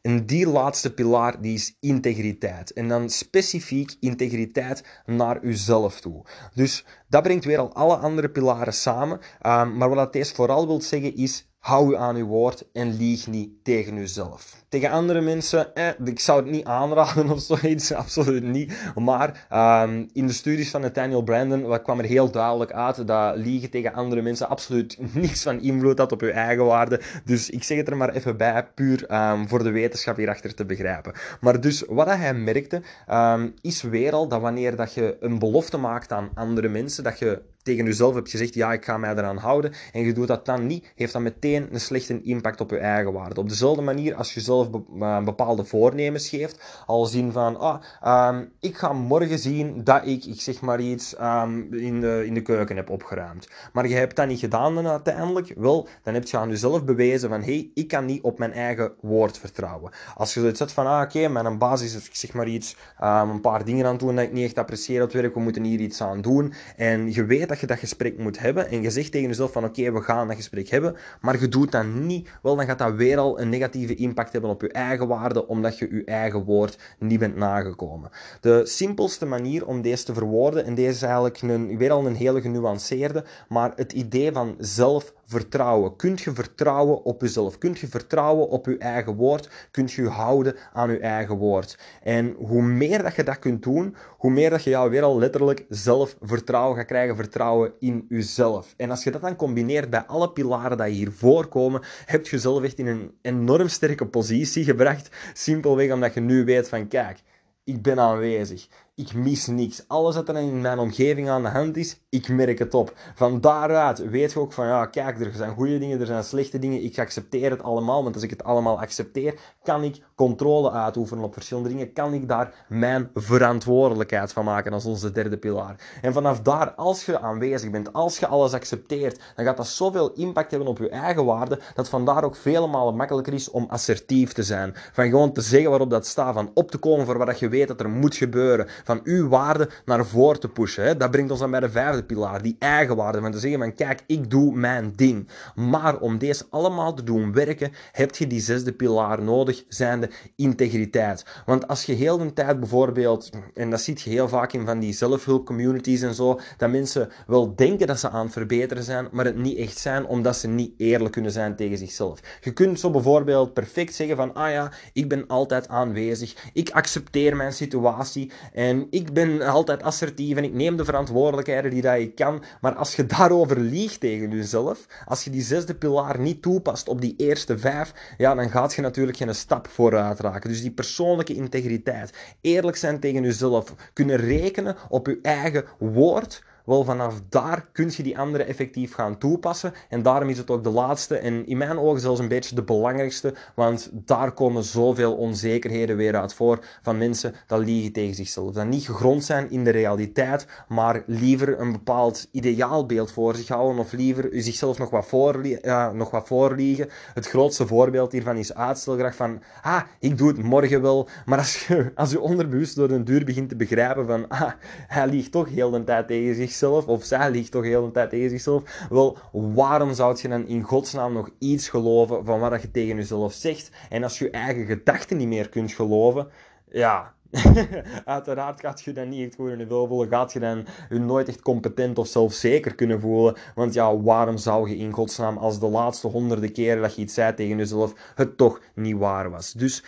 En 0.01 0.25
die 0.25 0.47
laatste 0.47 0.93
pilaar 0.93 1.41
die 1.41 1.53
is 1.53 1.75
integriteit. 1.79 2.73
En 2.73 2.87
dan 2.87 3.09
specifiek 3.09 3.95
integriteit 3.99 4.83
naar 5.05 5.43
uzelf 5.43 6.01
toe. 6.01 6.25
Dus 6.53 6.85
dat 7.07 7.23
brengt 7.23 7.45
weer 7.45 7.57
al 7.57 7.73
alle 7.73 7.95
andere 7.95 8.29
pilaren 8.29 8.73
samen. 8.73 9.19
Um, 9.41 9.77
maar 9.77 9.89
wat 9.89 10.13
deze 10.13 10.35
vooral 10.35 10.67
wil 10.67 10.81
zeggen 10.81 11.15
is 11.15 11.48
Hou 11.59 11.91
u 11.91 11.95
aan 11.95 12.15
uw 12.15 12.25
woord 12.25 12.65
en 12.73 12.97
lieg 12.97 13.27
niet 13.27 13.49
tegen 13.63 13.97
uzelf. 13.97 14.63
Tegen 14.69 14.89
andere 14.89 15.21
mensen, 15.21 15.75
eh, 15.75 15.87
ik 16.03 16.19
zou 16.19 16.41
het 16.41 16.51
niet 16.51 16.65
aanraden 16.65 17.29
of 17.29 17.39
zoiets, 17.39 17.93
absoluut 18.03 18.43
niet. 18.43 18.93
Maar 18.95 19.47
um, 19.83 20.09
in 20.13 20.27
de 20.27 20.33
studies 20.33 20.69
van 20.69 20.81
Nathaniel 20.81 21.21
Brandon 21.21 21.81
kwam 21.81 21.99
er 21.99 22.05
heel 22.05 22.31
duidelijk 22.31 22.71
uit 22.71 23.07
dat 23.07 23.35
liegen 23.35 23.69
tegen 23.69 23.93
andere 23.93 24.21
mensen 24.21 24.49
absoluut 24.49 24.97
niks 25.13 25.43
van 25.43 25.61
invloed 25.61 25.97
had 25.97 26.11
op 26.11 26.21
uw 26.21 26.29
eigen 26.29 26.65
waarde. 26.65 27.01
Dus 27.25 27.49
ik 27.49 27.63
zeg 27.63 27.77
het 27.77 27.87
er 27.87 27.97
maar 27.97 28.13
even 28.13 28.37
bij, 28.37 28.67
puur 28.75 29.31
um, 29.31 29.47
voor 29.47 29.63
de 29.63 29.71
wetenschap 29.71 30.15
hierachter 30.17 30.55
te 30.55 30.65
begrijpen. 30.65 31.13
Maar 31.41 31.61
dus 31.61 31.83
wat 31.87 32.07
hij 32.07 32.33
merkte, 32.33 32.81
um, 33.09 33.53
is 33.61 33.81
weer 33.81 34.13
al 34.13 34.27
dat 34.27 34.41
wanneer 34.41 34.75
dat 34.75 34.93
je 34.93 35.17
een 35.19 35.39
belofte 35.39 35.77
maakt 35.77 36.11
aan 36.11 36.29
andere 36.33 36.67
mensen, 36.67 37.03
dat 37.03 37.19
je 37.19 37.41
tegen 37.69 37.85
jezelf 37.85 38.13
hebt 38.13 38.29
gezegd, 38.29 38.53
ja, 38.53 38.73
ik 38.73 38.85
ga 38.85 38.97
mij 38.97 39.11
eraan 39.11 39.37
houden, 39.37 39.71
en 39.93 40.05
je 40.05 40.13
doet 40.13 40.27
dat 40.27 40.45
dan 40.45 40.67
niet, 40.67 40.91
heeft 40.95 41.13
dat 41.13 41.21
meteen 41.21 41.67
een 41.71 41.79
slechte 41.79 42.21
impact 42.21 42.61
op 42.61 42.69
je 42.69 42.77
eigen 42.77 43.13
waarde. 43.13 43.39
Op 43.39 43.49
dezelfde 43.49 43.81
manier 43.81 44.15
als 44.15 44.33
je 44.33 44.39
zelf 44.39 44.67
eh, 44.99 45.23
bepaalde 45.23 45.65
voornemens 45.65 46.29
geeft, 46.29 46.83
al 46.85 47.05
zien 47.05 47.31
van, 47.31 47.59
ah, 47.59 48.29
um, 48.29 48.51
ik 48.59 48.77
ga 48.77 48.93
morgen 48.93 49.39
zien 49.39 49.83
dat 49.83 50.07
ik, 50.07 50.25
ik 50.25 50.41
zeg 50.41 50.61
maar 50.61 50.79
iets, 50.79 51.15
um, 51.21 51.73
in, 51.73 52.01
de, 52.01 52.23
in 52.25 52.33
de 52.33 52.41
keuken 52.41 52.75
heb 52.75 52.89
opgeruimd. 52.89 53.47
Maar 53.73 53.87
je 53.87 53.95
hebt 53.95 54.15
dat 54.15 54.27
niet 54.27 54.39
gedaan 54.39 54.75
dan 54.75 54.87
uiteindelijk, 54.87 55.53
wel, 55.57 55.87
dan 56.03 56.13
heb 56.13 56.27
je 56.27 56.37
aan 56.37 56.49
jezelf 56.49 56.83
bewezen 56.85 57.29
van, 57.29 57.41
hé, 57.41 57.53
hey, 57.53 57.71
ik 57.73 57.87
kan 57.87 58.05
niet 58.05 58.21
op 58.21 58.39
mijn 58.39 58.53
eigen 58.53 58.91
woord 59.01 59.37
vertrouwen. 59.37 59.91
Als 60.15 60.33
je 60.33 60.39
zoiets 60.39 60.57
zegt 60.57 60.71
van, 60.71 60.85
ah, 60.85 61.01
oké, 61.01 61.17
okay, 61.17 61.31
mijn 61.31 61.57
basis 61.57 62.09
zeg 62.11 62.33
maar 62.33 62.47
iets, 62.47 62.75
um, 63.03 63.29
een 63.29 63.41
paar 63.41 63.65
dingen 63.65 63.85
aan 63.85 63.97
doen 63.97 64.15
dat 64.15 64.25
ik 64.25 64.33
niet 64.33 64.45
echt 64.45 64.57
apprecieer 64.57 65.03
op 65.03 65.11
werk, 65.11 65.33
we 65.33 65.39
moeten 65.39 65.63
hier 65.63 65.79
iets 65.79 66.01
aan 66.01 66.21
doen, 66.21 66.53
en 66.75 67.13
je 67.13 67.25
weet 67.25 67.49
dat 67.49 67.58
je 67.59 67.67
dat 67.67 67.79
gesprek 67.79 68.17
moet 68.17 68.39
hebben 68.39 68.69
en 68.69 68.81
je 68.81 68.89
zegt 68.89 69.11
tegen 69.11 69.27
jezelf 69.27 69.51
van 69.51 69.63
oké, 69.63 69.91
we 69.91 70.01
gaan 70.01 70.27
dat 70.27 70.35
gesprek 70.35 70.69
hebben, 70.69 70.95
maar 71.21 71.39
je 71.41 71.47
doet 71.47 71.71
dat 71.71 71.85
niet, 71.85 72.29
wel 72.41 72.55
dan 72.55 72.65
gaat 72.65 72.77
dat 72.77 72.93
weer 72.93 73.17
al 73.17 73.39
een 73.39 73.49
negatieve 73.49 73.95
impact 73.95 74.31
hebben 74.31 74.49
op 74.49 74.61
je 74.61 74.71
eigen 74.71 75.07
waarde, 75.07 75.47
omdat 75.47 75.77
je 75.77 75.95
je 75.95 76.03
eigen 76.03 76.43
woord 76.43 76.77
niet 76.99 77.19
bent 77.19 77.35
nagekomen. 77.35 78.09
De 78.41 78.61
simpelste 78.65 79.25
manier 79.25 79.65
om 79.65 79.81
deze 79.81 80.03
te 80.03 80.13
verwoorden, 80.13 80.65
en 80.65 80.75
deze 80.75 80.89
is 80.89 81.01
eigenlijk 81.01 81.41
een, 81.41 81.77
weer 81.77 81.91
al 81.91 82.05
een 82.05 82.15
hele 82.15 82.41
genuanceerde, 82.41 83.23
maar 83.47 83.71
het 83.75 83.93
idee 83.93 84.31
van 84.31 84.55
zelf 84.57 85.13
vertrouwen? 85.29 85.95
Kunt 85.95 86.21
je 86.21 86.33
vertrouwen 86.33 87.03
op 87.03 87.21
jezelf? 87.21 87.57
Kunt 87.57 87.79
je 87.79 87.87
vertrouwen 87.87 88.49
op 88.49 88.65
je 88.65 88.77
eigen 88.77 89.15
woord? 89.15 89.49
Kunt 89.71 89.91
je 89.91 90.01
je 90.01 90.07
houden 90.07 90.55
aan 90.73 90.91
je 90.91 90.99
eigen 90.99 91.35
woord? 91.35 91.77
En 92.03 92.35
hoe 92.37 92.61
meer 92.61 93.03
dat 93.03 93.15
je 93.15 93.23
dat 93.23 93.39
kunt 93.39 93.63
doen, 93.63 93.95
hoe 94.17 94.31
meer 94.31 94.49
dat 94.49 94.63
je 94.63 94.69
jou 94.69 94.89
weer 94.89 95.03
al 95.03 95.19
letterlijk 95.19 95.65
zelf 95.69 96.15
vertrouwen 96.21 96.77
gaat 96.77 96.85
krijgen, 96.85 97.15
vertrouwen 97.15 97.73
in 97.79 98.05
jezelf. 98.09 98.73
En 98.77 98.89
als 98.89 99.03
je 99.03 99.11
dat 99.11 99.21
dan 99.21 99.35
combineert 99.35 99.89
bij 99.89 100.03
alle 100.05 100.31
pilaren 100.31 100.77
die 100.77 100.87
hier 100.87 101.11
voorkomen, 101.11 101.81
heb 102.05 102.25
je 102.25 102.31
jezelf 102.31 102.63
echt 102.63 102.77
in 102.77 102.87
een 102.87 103.11
enorm 103.21 103.67
sterke 103.67 104.05
positie 104.05 104.63
gebracht. 104.63 105.09
Simpelweg 105.33 105.91
omdat 105.91 106.13
je 106.13 106.19
nu 106.19 106.45
weet 106.45 106.69
van, 106.69 106.87
kijk, 106.87 107.19
ik 107.63 107.81
ben 107.81 107.99
aanwezig. 107.99 108.67
Ik 108.99 109.13
mis 109.13 109.47
niks. 109.47 109.83
Alles 109.87 110.15
wat 110.15 110.29
er 110.29 110.37
in 110.37 110.61
mijn 110.61 110.79
omgeving 110.79 111.29
aan 111.29 111.43
de 111.43 111.49
hand 111.49 111.77
is, 111.77 111.99
ik 112.09 112.29
merk 112.29 112.59
het 112.59 112.73
op. 112.73 112.93
Van 113.15 113.41
daaruit 113.41 114.09
weet 114.09 114.31
je 114.31 114.39
ook 114.39 114.53
van, 114.53 114.65
ja, 114.65 114.85
kijk, 114.85 115.19
er 115.19 115.31
zijn 115.35 115.53
goede 115.53 115.79
dingen, 115.79 115.99
er 115.99 116.05
zijn 116.05 116.23
slechte 116.23 116.59
dingen. 116.59 116.83
Ik 116.83 116.99
accepteer 116.99 117.49
het 117.51 117.63
allemaal, 117.63 118.03
want 118.03 118.15
als 118.15 118.23
ik 118.23 118.29
het 118.29 118.43
allemaal 118.43 118.79
accepteer, 118.79 119.39
kan 119.63 119.83
ik 119.83 120.03
controle 120.15 120.71
uitoefenen 120.71 121.23
op 121.23 121.33
verschillende 121.33 121.69
dingen. 121.69 121.93
Kan 121.93 122.13
ik 122.13 122.27
daar 122.27 122.65
mijn 122.67 123.09
verantwoordelijkheid 123.13 124.33
van 124.33 124.45
maken 124.45 124.73
als 124.73 124.85
onze 124.85 125.11
derde 125.11 125.37
pilaar. 125.37 125.97
En 126.01 126.13
vanaf 126.13 126.41
daar, 126.41 126.71
als 126.71 127.05
je 127.05 127.19
aanwezig 127.19 127.69
bent, 127.69 127.93
als 127.93 128.19
je 128.19 128.27
alles 128.27 128.53
accepteert, 128.53 129.19
dan 129.35 129.45
gaat 129.45 129.57
dat 129.57 129.67
zoveel 129.67 130.13
impact 130.13 130.51
hebben 130.51 130.69
op 130.69 130.77
je 130.77 130.89
eigen 130.89 131.25
waarde, 131.25 131.59
dat 131.75 131.89
vandaar 131.89 132.23
ook 132.23 132.35
vele 132.35 132.67
malen 132.67 132.95
makkelijker 132.95 133.33
is 133.33 133.49
om 133.49 133.65
assertief 133.69 134.33
te 134.33 134.43
zijn. 134.43 134.73
Van 134.91 135.09
gewoon 135.09 135.33
te 135.33 135.41
zeggen 135.41 135.69
waarop 135.69 135.89
dat 135.89 136.07
staat, 136.07 136.33
van 136.33 136.51
op 136.53 136.71
te 136.71 136.77
komen 136.77 137.05
voor 137.05 137.17
wat 137.17 137.39
je 137.39 137.49
weet 137.49 137.67
dat 137.67 137.79
er 137.79 137.89
moet 137.89 138.15
gebeuren 138.15 138.67
van 138.89 139.01
uw 139.03 139.27
waarde 139.27 139.69
naar 139.85 140.05
voren 140.05 140.39
te 140.39 140.49
pushen. 140.49 140.83
Hè. 140.83 140.97
Dat 140.97 141.11
brengt 141.11 141.31
ons 141.31 141.39
dan 141.39 141.51
bij 141.51 141.59
de 141.59 141.69
vijfde 141.69 142.03
pilaar, 142.03 142.41
die 142.41 142.55
eigen 142.59 142.95
waarde. 142.95 143.21
Van 143.21 143.31
te 143.31 143.39
zeggen 143.39 143.59
van 143.59 143.73
kijk, 143.73 144.01
ik 144.07 144.29
doe 144.29 144.55
mijn 144.55 144.93
ding. 144.95 145.27
Maar 145.55 145.97
om 145.97 146.17
deze 146.17 146.45
allemaal 146.49 146.93
te 146.93 147.03
doen 147.03 147.33
werken, 147.33 147.71
heb 147.91 148.15
je 148.15 148.27
die 148.27 148.41
zesde 148.41 148.73
pilaar 148.73 149.21
nodig, 149.23 149.63
zijnde 149.67 150.09
integriteit. 150.35 151.25
Want 151.45 151.67
als 151.67 151.83
je 151.83 151.93
heel 151.93 152.17
de 152.17 152.33
tijd 152.33 152.59
bijvoorbeeld, 152.59 153.29
en 153.53 153.69
dat 153.69 153.81
ziet 153.81 154.01
je 154.01 154.09
heel 154.09 154.27
vaak 154.27 154.53
in 154.53 154.65
van 154.65 154.79
die 154.79 154.93
zelfhulpcommunities 154.93 156.01
en 156.01 156.13
zo, 156.13 156.39
dat 156.57 156.69
mensen 156.69 157.09
wel 157.27 157.55
denken 157.55 157.87
dat 157.87 157.99
ze 157.99 158.09
aan 158.09 158.23
het 158.23 158.33
verbeteren 158.33 158.83
zijn, 158.83 159.07
maar 159.11 159.25
het 159.25 159.37
niet 159.37 159.57
echt 159.57 159.77
zijn, 159.77 160.05
omdat 160.05 160.35
ze 160.35 160.47
niet 160.47 160.73
eerlijk 160.77 161.11
kunnen 161.11 161.31
zijn 161.31 161.55
tegen 161.55 161.77
zichzelf. 161.77 162.19
Je 162.41 162.51
kunt 162.51 162.79
zo 162.79 162.91
bijvoorbeeld 162.91 163.53
perfect 163.53 163.93
zeggen 163.93 164.15
van, 164.15 164.33
ah 164.33 164.51
ja, 164.51 164.71
ik 164.93 165.09
ben 165.09 165.27
altijd 165.27 165.67
aanwezig, 165.67 166.35
ik 166.53 166.69
accepteer 166.69 167.35
mijn 167.35 167.53
situatie 167.53 168.31
en 168.53 168.78
ik 168.89 169.13
ben 169.13 169.41
altijd 169.41 169.83
assertief 169.83 170.37
en 170.37 170.43
ik 170.43 170.53
neem 170.53 170.77
de 170.77 170.85
verantwoordelijkheden 170.85 171.71
die 171.71 171.81
dat 171.81 171.97
ik 171.97 172.15
kan. 172.15 172.43
Maar 172.61 172.75
als 172.75 172.95
je 172.95 173.05
daarover 173.17 173.59
liegt 173.59 173.99
tegen 173.99 174.31
jezelf, 174.31 174.85
als 175.05 175.23
je 175.23 175.29
die 175.29 175.41
zesde 175.41 175.75
pilaar 175.75 176.19
niet 176.19 176.41
toepast 176.41 176.87
op 176.87 177.01
die 177.01 177.13
eerste 177.17 177.57
vijf, 177.57 177.93
ja, 178.17 178.35
dan 178.35 178.49
gaat 178.49 178.73
je 178.73 178.81
natuurlijk 178.81 179.17
geen 179.17 179.35
stap 179.35 179.67
vooruit 179.67 180.19
raken. 180.19 180.49
Dus 180.49 180.61
die 180.61 180.71
persoonlijke 180.71 181.33
integriteit, 181.33 182.13
eerlijk 182.41 182.77
zijn 182.77 182.99
tegen 182.99 183.23
jezelf, 183.23 183.73
kunnen 183.93 184.17
rekenen 184.17 184.75
op 184.89 185.07
je 185.07 185.19
eigen 185.21 185.65
woord 185.77 186.43
Wel, 186.65 186.83
vanaf 186.83 187.21
daar 187.29 187.69
kun 187.71 187.91
je 187.95 188.03
die 188.03 188.17
andere 188.17 188.43
effectief 188.43 188.93
gaan 188.93 189.17
toepassen. 189.17 189.73
En 189.89 190.01
daarom 190.01 190.29
is 190.29 190.37
het 190.37 190.49
ook 190.49 190.63
de 190.63 190.69
laatste 190.69 191.17
en 191.17 191.47
in 191.47 191.57
mijn 191.57 191.79
ogen 191.79 191.99
zelfs 191.99 192.19
een 192.19 192.27
beetje 192.27 192.55
de 192.55 192.63
belangrijkste, 192.63 193.33
want 193.55 193.89
daar 193.93 194.31
komen 194.31 194.63
zoveel 194.63 195.15
onzekerheden 195.15 195.97
weer 195.97 196.15
uit 196.15 196.33
voor 196.33 196.59
van 196.81 196.97
mensen 196.97 197.33
dat 197.47 197.59
liegen 197.59 197.91
tegen 197.91 198.15
zichzelf. 198.15 198.51
Dat 198.51 198.65
niet 198.65 198.85
gegrond 198.85 199.23
zijn 199.23 199.51
in 199.51 199.63
de 199.63 199.69
realiteit, 199.69 200.47
maar 200.67 201.03
liever 201.05 201.59
een 201.59 201.71
bepaald 201.71 202.27
ideaalbeeld 202.31 203.11
voor 203.11 203.35
zich 203.35 203.47
houden 203.47 203.79
of 203.79 203.91
liever 203.91 204.29
zichzelf 204.31 204.77
nog 204.77 204.89
wat, 204.89 205.05
voor, 205.05 205.47
ja, 205.47 205.91
nog 205.91 206.11
wat 206.11 206.27
voorliegen. 206.27 206.89
Het 207.13 207.27
grootste 207.27 207.67
voorbeeld 207.67 208.11
hiervan 208.11 208.37
is 208.37 208.53
uitstelgedrag 208.53 209.15
van, 209.15 209.41
ah, 209.61 209.81
ik 209.99 210.17
doe 210.17 210.27
het 210.27 210.43
morgen 210.43 210.81
wel. 210.81 211.07
Maar 211.25 211.37
als 211.37 211.67
je, 211.67 211.91
als 211.95 212.11
je 212.11 212.19
onderbewust 212.19 212.75
door 212.75 212.89
een 212.89 213.05
duur 213.05 213.25
begint 213.25 213.49
te 213.49 213.55
begrijpen 213.55 214.05
van, 214.05 214.27
ah, 214.27 214.51
hij 214.87 215.07
liegt 215.07 215.31
toch 215.31 215.49
heel 215.49 215.69
de 215.69 215.83
tijd 215.83 216.07
tegen 216.07 216.35
zichzelf, 216.35 216.58
of 216.63 217.03
zij 217.03 217.31
liegt 217.31 217.51
toch 217.51 217.63
heel 217.63 217.85
de 217.85 217.91
tijd 217.91 218.09
tegen 218.09 218.29
zichzelf, 218.29 218.87
wel, 218.89 219.17
waarom 219.31 219.93
zou 219.93 220.17
je 220.21 220.27
dan 220.27 220.47
in 220.47 220.63
godsnaam 220.63 221.13
nog 221.13 221.29
iets 221.39 221.69
geloven 221.69 222.25
van 222.25 222.39
wat 222.39 222.61
je 222.61 222.71
tegen 222.71 222.95
jezelf 222.95 223.33
zegt? 223.33 223.71
En 223.89 224.03
als 224.03 224.19
je 224.19 224.29
eigen 224.29 224.65
gedachten 224.65 225.17
niet 225.17 225.27
meer 225.27 225.49
kunt 225.49 225.71
geloven, 225.71 226.27
ja, 226.71 227.13
Uiteraard 228.05 228.59
gaat 228.59 228.81
je 228.81 228.91
dan 228.91 229.09
niet 229.09 229.27
echt 229.27 229.35
goed 229.35 229.49
in 229.49 229.59
je 229.59 229.67
voelen, 229.67 230.09
gaat 230.09 230.33
je 230.33 230.39
dan 230.39 230.65
je 230.89 230.99
nooit 230.99 231.27
echt 231.27 231.41
competent 231.41 231.97
of 231.97 232.07
zelfzeker 232.07 232.75
kunnen 232.75 233.01
voelen. 233.01 233.35
Want 233.55 233.73
ja, 233.73 233.97
waarom 233.97 234.37
zou 234.37 234.69
je 234.69 234.77
in 234.77 234.91
godsnaam 234.91 235.37
als 235.37 235.59
de 235.59 235.67
laatste 235.67 236.07
honderden 236.07 236.51
keren 236.51 236.81
dat 236.81 236.95
je 236.95 237.01
iets 237.01 237.13
zei 237.13 237.33
tegen 237.33 237.57
jezelf, 237.57 237.93
het 238.15 238.37
toch 238.37 238.61
niet 238.73 238.97
waar 238.97 239.29
was? 239.29 239.53
Dus 239.53 239.83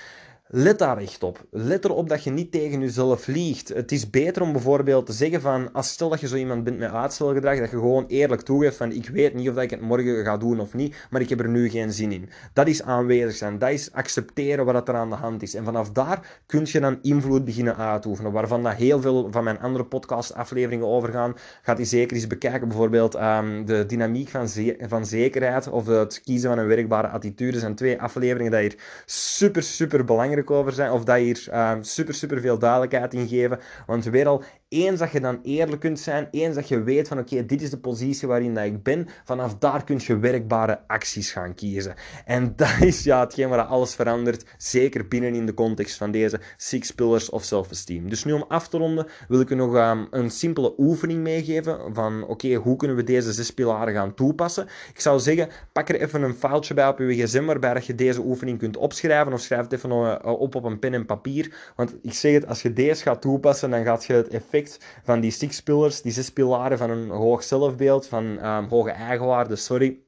Let 0.54 0.80
daar 0.80 0.98
echt 0.98 1.24
op. 1.24 1.46
Let 1.50 1.86
erop 1.86 2.10
dat 2.10 2.24
je 2.24 2.32
niet 2.32 2.52
tegen 2.52 2.80
jezelf 2.80 3.28
liegt. 3.28 3.70
Het 3.70 3.92
is 3.92 4.10
beter 4.10 4.42
om 4.42 4.52
bijvoorbeeld 4.52 5.06
te 5.06 5.12
zeggen 5.12 5.42
van, 5.42 5.72
als 5.74 5.90
stel 5.90 6.10
dat 6.10 6.20
je 6.20 6.28
zo 6.28 6.36
iemand 6.36 6.64
bent 6.64 6.78
met 6.78 6.92
uitstelgedrag, 6.92 7.60
dat 7.60 7.70
je 7.70 7.78
gewoon 7.78 8.06
eerlijk 8.08 8.42
toegeeft 8.42 8.78
van, 8.78 8.92
ik 8.92 9.10
weet 9.10 9.34
niet 9.34 9.50
of 9.50 9.56
dat 9.56 9.64
ik 9.64 9.70
het 9.70 9.82
morgen 9.82 10.24
ga 10.24 10.38
doen 10.38 10.60
of 10.60 10.74
niet, 10.74 10.96
maar 11.10 11.22
ik 11.22 11.30
heb 11.30 11.40
er 11.40 11.50
nu 11.50 11.70
geen 11.70 11.94
zin 11.94 12.12
in. 12.12 12.30
Dat 12.54 12.68
is 12.68 12.84
aanwezig 12.84 13.36
zijn. 13.36 13.60
Dat 13.60 13.70
is 13.70 13.92
accepteren 13.92 14.66
wat 14.66 14.88
er 14.88 14.96
aan 14.96 15.10
de 15.10 15.16
hand 15.16 15.42
is. 15.42 15.56
En 15.56 15.64
vanaf 15.64 15.92
daar 15.92 16.42
kun 16.46 16.62
je 16.66 16.80
dan 16.80 17.00
invloed 17.02 17.46
beginnen 17.46 17.78
uitoefenen, 17.78 18.32
waarvan 18.32 18.64
dat 18.64 18.74
heel 18.74 19.02
veel 19.02 19.28
van 19.32 19.44
mijn 19.44 19.60
andere 19.60 19.86
podcast-afleveringen 19.86 20.88
overgaan. 20.88 21.36
Gaat 21.62 21.78
die 21.78 21.86
zeker 21.86 22.16
eens 22.16 22.28
bekijken, 22.28 22.68
bijvoorbeeld 22.68 23.16
um, 23.16 23.66
de 23.66 23.86
dynamiek 23.86 24.30
van, 24.30 24.48
van 24.80 25.06
zekerheid 25.06 25.70
of 25.70 25.88
het 25.88 26.22
kiezen 26.24 26.50
van 26.50 26.60
een 26.60 26.68
werkbare 26.68 27.08
attitude. 27.08 27.60
zijn 27.60 27.76
twee 27.76 28.02
afleveringen 28.02 28.52
die 28.52 28.62
hier 28.62 28.76
super, 29.06 29.64
super 29.64 30.06
belangrijk 30.06 30.40
over 30.50 30.72
zijn, 30.74 30.92
of 30.92 31.04
dat 31.04 31.18
hier 31.18 31.48
um, 31.54 31.84
super, 31.84 32.14
super 32.14 32.42
veel 32.42 32.60
duidelijkheid 32.60 33.14
in 33.14 33.28
geven. 33.28 33.60
Want 33.86 34.06
weer 34.06 34.28
al, 34.28 34.44
eens 34.72 35.00
dat 35.00 35.12
je 35.12 35.20
dan 35.20 35.40
eerlijk 35.44 35.82
kunt 35.82 36.00
zijn, 36.00 36.28
eens 36.32 36.56
dat 36.56 36.68
je 36.68 36.84
weet 36.84 37.08
van 37.08 37.20
oké, 37.20 37.46
dit 37.46 37.62
is 37.62 37.70
de 37.70 37.78
positie 37.78 38.28
waarin 38.28 38.54
dat 38.54 38.64
ik 38.64 38.84
ben, 38.84 39.08
vanaf 39.24 39.58
daar 39.58 39.84
kun 39.84 40.00
je 40.04 40.18
werkbare 40.18 40.80
acties 40.88 41.32
gaan 41.32 41.54
kiezen. 41.54 41.94
En 42.26 42.54
dat 42.56 42.76
is 42.80 43.04
ja, 43.04 43.20
hetgeen 43.20 43.50
waar 43.50 43.62
alles 43.62 43.96
verandert, 43.96 44.46
zeker 44.58 45.08
binnen 45.08 45.34
in 45.34 45.46
de 45.46 45.54
context 45.54 45.98
van 45.98 46.12
deze 46.12 46.40
Six 46.58 46.92
Pillars 46.92 47.30
of 47.30 47.44
Self-Esteem. 47.44 48.10
Dus 48.10 48.24
nu 48.24 48.32
om 48.32 48.46
af 48.48 48.68
te 48.68 48.78
ronden, 48.78 49.08
wil 49.28 49.40
ik 49.40 49.50
u 49.50 49.56
nog 49.56 49.76
um, 49.76 50.08
een 50.12 50.30
simpele 50.30 50.74
oefening 50.78 51.20
meegeven 51.20 51.94
van 51.94 52.24
oké, 52.28 52.54
hoe 52.54 52.76
kunnen 52.76 52.98
we 52.98 53.04
deze 53.04 53.34
zes 53.34 53.54
pilaren 53.54 53.94
gaan 53.94 54.14
toepassen? 54.14 54.68
Ik 54.94 55.00
zou 55.00 55.20
zeggen, 55.20 55.50
pak 55.72 55.90
er 55.90 56.02
even 56.02 56.22
een 56.22 56.34
foutje 56.34 56.74
bij 56.74 56.88
op 56.88 57.00
je 57.00 57.14
gsm 57.14 57.46
waarbij 57.46 57.84
je 57.86 57.96
deze 57.96 58.22
oefening 58.22 58.60
kunt 58.60 58.78
opschrijven 58.78 59.34
of 59.34 59.40
schrijf 59.40 59.62
het 59.62 59.74
even 59.74 59.90
uh, 59.90 60.16
op 60.24 60.56
op 60.56 60.64
een 60.64 60.80
pen 60.80 60.94
en 60.94 61.06
papier. 61.06 61.72
Want 61.76 61.96
ik 62.02 62.14
zeg 62.14 62.34
het, 62.34 62.48
als 62.48 62.62
je 62.62 62.74
deze 62.74 63.04
gaat 63.04 63.22
toepassen, 63.22 63.70
dan 63.70 63.84
gaat 63.84 64.06
je 64.06 64.14
het 64.14 64.28
effect 64.28 64.61
van 65.04 65.20
die 65.20 65.32
six 65.32 65.64
die 66.02 66.12
zes 66.12 66.34
pilaren 66.34 66.78
van 66.78 66.90
een 66.90 67.10
hoog 67.10 67.44
zelfbeeld, 67.44 68.08
van 68.08 68.46
um, 68.46 68.66
hoge 68.66 68.92
eigenwaarde, 68.92 69.56
sorry, 69.56 70.00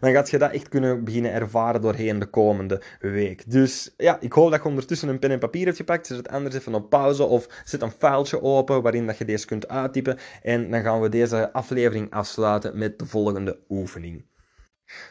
dan 0.00 0.12
gaat 0.12 0.30
je 0.30 0.38
dat 0.38 0.52
echt 0.52 0.68
kunnen 0.68 1.04
beginnen 1.04 1.32
ervaren 1.32 1.80
doorheen 1.80 2.18
de 2.18 2.26
komende 2.26 2.82
week. 3.00 3.50
Dus 3.50 3.94
ja, 3.96 4.20
ik 4.20 4.32
hoop 4.32 4.50
dat 4.50 4.62
je 4.62 4.68
ondertussen 4.68 5.08
een 5.08 5.18
pen 5.18 5.30
en 5.30 5.38
papier 5.38 5.64
hebt 5.64 5.76
gepakt. 5.76 6.06
Zet 6.06 6.16
het 6.16 6.28
anders 6.28 6.54
even 6.54 6.74
op 6.74 6.90
pauze 6.90 7.24
of 7.24 7.62
zet 7.64 7.82
een 7.82 7.90
filetje 7.90 8.42
open 8.42 8.82
waarin 8.82 9.06
dat 9.06 9.18
je 9.18 9.24
deze 9.24 9.46
kunt 9.46 9.68
uittypen. 9.68 10.18
En 10.42 10.70
dan 10.70 10.82
gaan 10.82 11.00
we 11.00 11.08
deze 11.08 11.52
aflevering 11.52 12.10
afsluiten 12.10 12.78
met 12.78 12.98
de 12.98 13.06
volgende 13.06 13.58
oefening. 13.68 14.24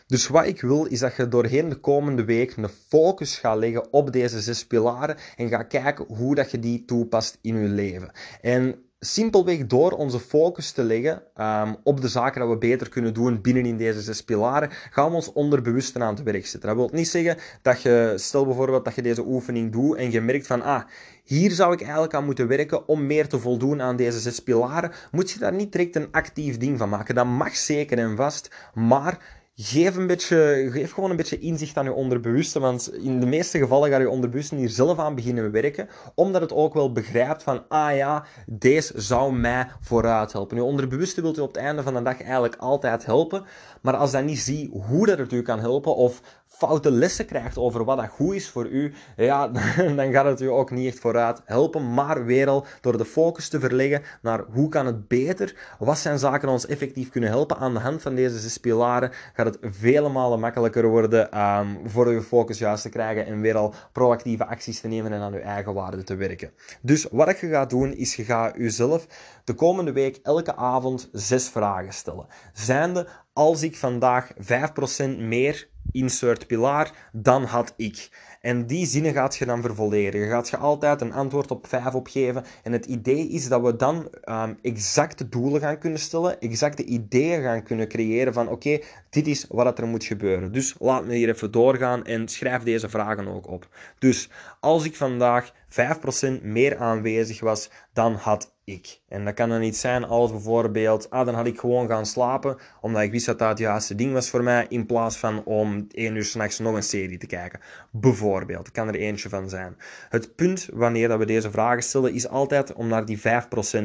Dus 0.08 0.28
wat 0.28 0.46
ik 0.46 0.62
wil 0.62 0.86
is 0.86 1.00
dat 1.00 1.16
je 1.16 1.28
doorheen 1.28 1.70
de 1.70 1.80
komende 1.80 2.26
week 2.26 2.56
een 2.56 2.70
focus 2.90 3.38
gaat 3.38 3.58
leggen 3.58 3.94
op 3.94 4.12
deze 4.12 4.42
zes 4.42 4.68
pilaren 4.68 5.18
en 5.36 5.50
gaat 5.50 5.68
kijken 5.68 6.06
hoe 6.08 6.36
dat 6.36 6.52
je 6.52 6.60
die 6.60 6.86
toepast 6.86 7.38
in 7.42 7.62
je 7.62 7.68
leven. 7.68 8.12
En 8.42 8.86
simpelweg 9.00 9.66
door 9.66 9.92
onze 9.92 10.20
focus 10.20 10.72
te 10.72 10.84
leggen 10.84 11.24
um, 11.38 11.76
op 11.84 12.02
de 12.02 12.08
zaken 12.08 12.40
dat 12.42 12.50
we 12.50 12.58
beter 12.58 12.90
kunnen 12.90 13.14
doen 13.14 13.42
binnen 13.42 13.66
in 13.66 13.78
deze 13.78 14.02
zes 14.02 14.22
pilaren, 14.24 14.70
gaan 14.72 15.10
we 15.10 15.16
ons 15.16 15.34
onderbewust 15.34 16.00
aan 16.00 16.16
het 16.16 16.24
werk 16.24 16.46
zetten. 16.46 16.70
Dat 16.70 16.78
wil 16.78 16.90
niet 16.94 17.08
zeggen 17.08 17.38
dat 17.62 17.82
je, 17.82 18.14
stel 18.16 18.46
bijvoorbeeld 18.46 18.86
dat 18.86 18.96
je 18.96 19.02
deze 19.02 19.26
oefening 19.26 19.72
doet 19.72 19.98
en 19.98 20.12
je 20.12 20.22
merkt 20.22 20.48
van, 20.48 20.62
ah, 20.62 20.84
hier 21.24 21.52
zou 21.52 21.74
ik 21.74 21.82
eigenlijk 21.82 22.14
aan 22.14 22.26
moeten 22.26 22.48
werken 22.48 22.88
om 22.88 23.06
meer 23.06 23.28
te 23.28 23.40
voldoen 23.40 23.82
aan 23.82 23.96
deze 23.96 24.20
zes 24.20 24.40
pilaren, 24.40 24.92
moet 25.12 25.32
je 25.32 25.40
daar 25.40 25.54
niet 25.54 25.72
direct 25.72 25.96
een 25.96 26.12
actief 26.12 26.58
ding 26.58 26.78
van 26.78 26.90
maken. 26.90 27.16
Dat 27.16 27.26
mag 27.26 27.56
zeker 27.56 27.98
en 27.98 28.16
vast, 28.16 28.56
maar 28.74 29.44
Geef, 29.58 29.96
een 29.96 30.08
beetje, 30.08 30.68
geef 30.72 30.92
gewoon 30.92 31.10
een 31.10 31.16
beetje 31.16 31.40
inzicht 31.40 31.78
aan 31.78 31.84
je 31.84 31.94
onderbewuste, 31.94 32.60
want 32.60 32.94
in 32.94 33.20
de 33.20 33.26
meeste 33.26 33.58
gevallen 33.58 33.90
gaat 33.90 34.02
je 34.02 34.10
onderbewuste 34.10 34.56
hier 34.56 34.70
zelf 34.70 35.00
aan 35.00 35.16
beginnen 35.16 35.52
werken, 35.52 35.90
omdat 36.16 36.42
het 36.42 36.54
ook 36.54 36.74
wel 36.74 36.92
begrijpt 36.92 37.44
van, 37.44 37.64
ah 37.68 37.96
ja, 37.96 38.26
deze 38.46 39.02
zou 39.02 39.34
mij 39.34 39.68
vooruit 39.82 40.32
helpen. 40.32 40.58
Je 40.58 40.64
onderbewuste 40.64 41.22
wilt 41.22 41.36
je 41.36 41.42
op 41.42 41.54
het 41.54 41.58
einde 41.58 41.84
van 41.84 41.94
de 41.94 42.02
dag 42.02 42.22
eigenlijk 42.22 42.56
altijd 42.56 43.06
helpen, 43.06 43.46
maar 43.82 43.96
als 43.96 44.12
dat 44.12 44.24
niet 44.24 44.40
ziet 44.40 44.72
hoe 44.72 45.06
dat 45.06 45.18
het 45.18 45.32
u 45.32 45.42
kan 45.42 45.60
helpen, 45.60 45.96
of 45.96 46.22
foute 46.58 46.92
lessen 46.92 47.26
krijgt 47.26 47.58
over 47.58 47.84
wat 47.84 47.98
dat 47.98 48.08
goed 48.08 48.34
is 48.34 48.50
voor 48.50 48.68
u, 48.68 48.94
ja, 49.16 49.48
dan 49.98 50.12
gaat 50.12 50.26
het 50.26 50.42
u 50.42 50.48
ook 50.48 50.72
niet 50.72 50.88
echt 50.88 51.00
vooruit 51.00 51.42
helpen. 51.46 51.94
Maar 51.94 52.26
weer 52.26 52.48
al 52.48 52.66
door 52.82 52.98
de 52.98 53.06
focus 53.06 53.50
te 53.50 53.60
verleggen 53.60 54.02
naar 54.22 54.44
hoe 54.52 54.70
kan 54.70 54.86
het 54.86 55.08
beter, 55.08 55.76
wat 55.80 55.98
zijn 55.98 56.20
zaken 56.20 56.50
ons 56.50 56.66
effectief 56.66 57.10
kunnen 57.10 57.30
helpen 57.30 57.58
aan 57.58 57.74
de 57.74 57.80
hand 57.80 58.02
van 58.02 58.16
deze 58.16 58.40
zes 58.40 58.58
pilaren, 58.58 59.12
gaat 59.34 59.46
het 59.46 59.58
vele 59.62 60.10
malen 60.10 60.40
makkelijker 60.40 60.88
worden 60.88 61.42
um, 61.42 61.80
voor 61.86 62.08
uw 62.08 62.22
focus 62.22 62.58
juist 62.58 62.82
te 62.82 62.90
krijgen 62.90 63.26
en 63.26 63.42
weer 63.42 63.58
al 63.58 63.74
proactieve 63.92 64.46
acties 64.46 64.80
te 64.80 64.88
nemen 64.88 65.14
en 65.14 65.22
aan 65.22 65.34
uw 65.34 65.40
eigen 65.40 65.74
waarde 65.74 66.04
te 66.04 66.16
werken. 66.16 66.52
Dus 66.82 67.08
wat 67.12 67.40
je 67.40 67.48
gaat 67.48 67.70
doen, 67.70 67.94
is 67.94 68.16
je 68.16 68.24
gaat 68.24 68.56
jezelf 68.58 69.08
de 69.44 69.54
komende 69.54 69.92
week 69.92 70.20
elke 70.24 70.56
avond 70.56 71.10
zes 71.12 71.50
vragen 71.50 71.94
stellen. 71.94 72.26
Zijnde, 72.54 73.08
als 73.34 73.62
ik 73.64 73.76
vandaag 73.76 74.32
5% 74.34 75.18
meer 75.18 75.68
insert 75.92 76.48
pilaar, 76.48 77.10
dan 77.12 77.44
had 77.44 77.74
ik. 77.78 78.10
En 78.42 78.68
die 78.68 78.86
zinnen 78.86 79.14
gaat 79.14 79.36
je 79.36 79.46
dan 79.46 79.62
vervolledigen. 79.62 80.28
Je 80.28 80.34
gaat 80.34 80.50
je 80.50 80.58
altijd 80.58 81.02
een 81.02 81.14
antwoord 81.14 81.52
op 81.52 81.68
5 81.68 81.94
opgeven. 81.94 82.44
En 82.64 82.72
het 82.72 82.86
idee 82.86 83.28
is 83.28 83.48
dat 83.48 83.62
we 83.62 83.76
dan 83.76 84.08
um, 84.26 84.58
exacte 84.62 85.30
doelen 85.30 85.62
gaan 85.62 85.78
kunnen 85.78 86.00
stellen, 86.00 86.40
exacte 86.40 86.84
ideeën 86.84 87.42
gaan 87.42 87.64
kunnen 87.64 87.88
creëren 87.88 88.34
van 88.34 88.50
oké, 88.50 88.80
dit 89.10 89.28
is 89.28 89.46
wat 89.50 89.80
er 89.80 89.88
moet 89.88 90.04
gebeuren. 90.04 90.52
Dus 90.52 90.76
laat 90.80 91.06
me 91.06 91.16
hier 91.16 91.30
even 91.30 91.52
doorgaan 91.52 92.06
en 92.06 92.28
schrijf 92.28 92.64
deze 92.64 92.90
vragen 92.90 93.28
ook 93.28 93.48
op. 93.48 93.68
Dus 94.00 94.30
als 94.60 94.86
ik 94.86 94.96
vandaag 94.96 95.52
5% 95.76 96.42
meer 96.42 96.78
aanwezig 96.78 97.40
was, 97.40 97.70
dan 97.94 98.14
had 98.14 98.54
ik. 98.66 99.00
En 99.08 99.26
dat 99.26 99.34
kan 99.34 99.50
dan 99.50 99.60
niet 99.60 99.78
zijn 99.78 100.04
als 100.04 100.32
bijvoorbeeld, 100.32 101.10
ah, 101.10 101.26
dan 101.26 101.36
had 101.36 101.46
ik 101.46 101.60
gewoon 101.60 101.88
gaan 101.88 102.06
slapen, 102.06 102.58
omdat 102.82 103.02
ik 103.02 103.12
wist 103.12 103.26
dat 103.26 103.40
dat 103.40 103.50
het 103.50 103.58
juiste 103.58 103.96
ding 103.96 104.14
was 104.14 104.30
voor 104.30 104.44
mij, 104.44 104.66
in 104.70 104.86
plaats 104.86 105.18
van 105.18 105.44
om 105.44 105.88
1 105.92 106.16
uur 106.16 106.24
s'nachts 106.24 106.60
nog 106.60 106.76
een 106.76 106.84
serie 106.84 107.18
te 107.18 107.28
kijken. 107.28 107.60
Bijvoorbeeld, 107.92 108.72
kan 108.72 108.88
er 108.88 108.96
eentje 108.96 109.30
van 109.30 109.50
zijn. 109.50 109.78
Het 110.10 110.36
punt 110.36 110.70
wanneer 110.74 111.08
dat 111.08 111.20
we 111.20 111.26
deze 111.26 111.52
vragen 111.52 111.84
stellen, 111.84 112.14
is 112.14 112.28
altijd 112.28 112.74
om 112.74 112.88
naar 112.88 113.06
die 113.06 113.20
5% 113.20 113.22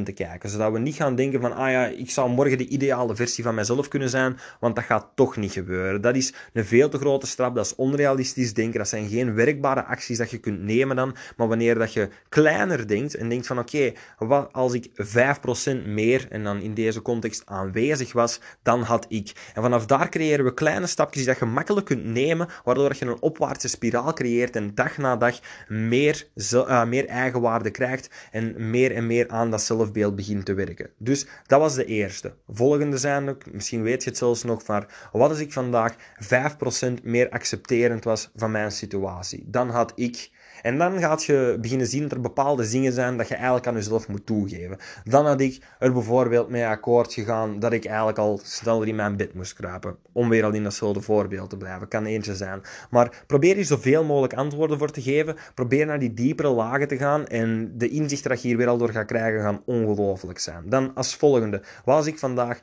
te 0.05 0.13
kijken. 0.13 0.49
Zodat 0.49 0.73
we 0.73 0.79
niet 0.79 0.95
gaan 0.95 1.15
denken 1.15 1.41
van, 1.41 1.53
ah 1.53 1.71
ja, 1.71 1.87
ik 1.87 2.11
zou 2.11 2.31
morgen 2.31 2.59
de 2.59 2.69
ideale 2.69 3.17
versie 3.17 3.45
van 3.45 3.55
mezelf 3.55 3.89
kunnen 3.89 4.11
zijn, 4.11 4.39
want 4.61 4.75
dat 4.75 4.85
gaat 4.85 5.07
toch 5.15 5.37
niet 5.37 5.53
gebeuren. 5.53 6.01
Dat 6.01 6.17
is 6.17 6.35
een 6.53 6.65
veel 6.65 6.89
te 6.89 6.99
grote 6.99 7.27
strap, 7.27 7.55
dat 7.55 7.65
is 7.65 7.75
onrealistisch 7.75 8.55
denken, 8.55 8.79
dat 8.79 8.89
zijn 8.89 9.09
geen 9.09 9.35
werkbare 9.35 9.85
acties 9.85 10.19
dat 10.19 10.31
je 10.31 10.39
kunt 10.39 10.63
nemen 10.63 10.97
dan, 10.97 11.17
maar 11.37 11.49
wanneer 11.49 11.79
dat 11.81 11.93
je 11.93 12.09
kleiner 12.29 12.89
denkt 12.89 13.15
en 13.15 13.29
denkt 13.29 13.47
van, 13.47 13.59
oké, 13.59 13.93
wat 14.19 14.53
als 14.53 14.73
ik 14.73 14.89
5% 14.89 15.87
meer, 15.87 16.27
en 16.31 16.45
dan 16.45 16.61
in 16.61 16.75
deze 16.75 17.03
context 17.03 17.43
aanwezig 17.45 18.13
was, 18.13 18.41
dan 18.63 18.83
had 18.83 19.07
ik. 19.09 19.33
En 19.55 19.63
vanaf 19.63 19.87
daar 19.87 20.09
creëren 20.09 20.45
we 20.45 20.55
kleine 20.55 20.87
stapjes 20.87 21.25
die 21.25 21.35
je 21.39 21.45
makkelijk 21.45 21.87
kunt 21.87 22.05
nemen, 22.05 22.49
waardoor 22.65 22.95
je 22.99 23.05
een 23.07 23.23
opwaartse 23.23 23.69
spiraal 23.69 24.13
creëert 24.13 24.57
en 24.57 24.75
dag 24.75 24.97
na 24.97 25.17
dag 25.17 25.39
meer, 25.69 26.27
uh, 26.53 26.85
meer 26.85 27.07
eigenwaarde 27.07 27.71
krijgt 27.71 28.11
en 28.31 28.71
meer 28.71 28.93
en 28.95 29.07
meer 29.07 29.29
aan 29.29 29.51
dat 29.51 29.63
zelfbeeld 29.63 30.17
begint 30.17 30.45
te 30.45 30.55
werken. 30.55 30.91
Dus 30.99 31.27
dat 31.47 31.61
was 31.61 31.75
de 31.75 31.85
eerste. 31.85 32.35
Volgende 32.49 32.97
zijn 32.99 33.29
ook, 33.29 33.53
misschien 33.53 33.83
weet 33.83 34.03
je 34.03 34.09
het 34.09 34.19
zelfs 34.19 34.43
nog, 34.43 34.67
maar 34.67 35.09
wat 35.13 35.31
als 35.31 35.39
ik 35.39 35.53
vandaag 35.53 35.95
5% 36.19 37.03
meer 37.03 37.31
accepterend 37.31 38.05
was 38.05 38.31
van 38.37 38.51
mijn 38.51 38.73
situatie? 38.73 39.45
Dan 39.47 39.71
had 39.71 39.93
ik 39.95 40.31
En 40.63 40.79
dan 40.79 40.99
gaat 40.99 41.25
je 41.25 41.59
beginnen 41.61 41.87
zien 41.87 42.03
dat 42.03 42.13
er 42.13 42.21
bepaalde 42.21 42.69
dingen 42.69 42.93
zijn 42.93 43.17
dat 43.17 43.29
je 43.29 43.35
eigenlijk 43.35 43.67
aan 43.67 43.75
jezelf 43.75 44.09
moet 44.09 44.27
toegeven. 44.27 44.79
Dan 45.05 45.27
had 45.27 45.41
ik 45.41 45.63
er 45.79 45.93
bijvoorbeeld 45.93 46.49
mee 46.49 46.67
akkoord 46.67 47.13
gegaan 47.13 47.59
dat 47.59 47.73
ik 47.73 47.85
eigenlijk 47.85 48.19
al 48.19 48.41
sneller 48.43 48.89
in 48.89 48.95
mijn 48.95 49.17
bed 49.17 49.35
moest 49.35 49.53
kruipen. 49.53 49.97
Om 50.13 50.29
weer 50.29 50.45
al 50.45 50.53
in 50.53 50.63
datzelfde 50.63 51.01
voorbeeld 51.01 51.51
te 51.51 51.57
blijven. 51.57 51.89
Kan 51.89 52.05
eentje 52.05 52.35
zijn. 52.35 52.63
Maar 52.91 53.25
probeer 53.27 53.57
je 53.57 53.65
zoveel 53.65 54.05
mogelijk 54.05 54.35
antwoorden 54.35 54.79
voor 54.79 54.91
te 54.91 55.03
geven. 55.03 55.37
Probeer 55.55 55.87
naar 55.87 55.99
die 55.99 56.15
diepere 56.15 56.49
lagen 56.49 56.89
te 56.89 56.97
gaan. 56.97 57.27
En 57.27 57.73
de 57.79 57.89
inzichten 57.89 58.31
dat 58.31 58.43
je 58.43 58.49
hier 58.49 58.57
weer 58.57 58.69
al 58.69 58.79
door 58.79 58.91
gaat 58.91 59.07
krijgen, 59.07 59.41
gaan 59.41 59.63
ongelooflijk 59.65 60.39
zijn. 60.39 60.63
Dan 60.69 60.95
als 60.95 61.17
volgende. 61.17 61.63
Was 61.85 62.07
ik 62.07 62.19
vandaag 62.19 62.61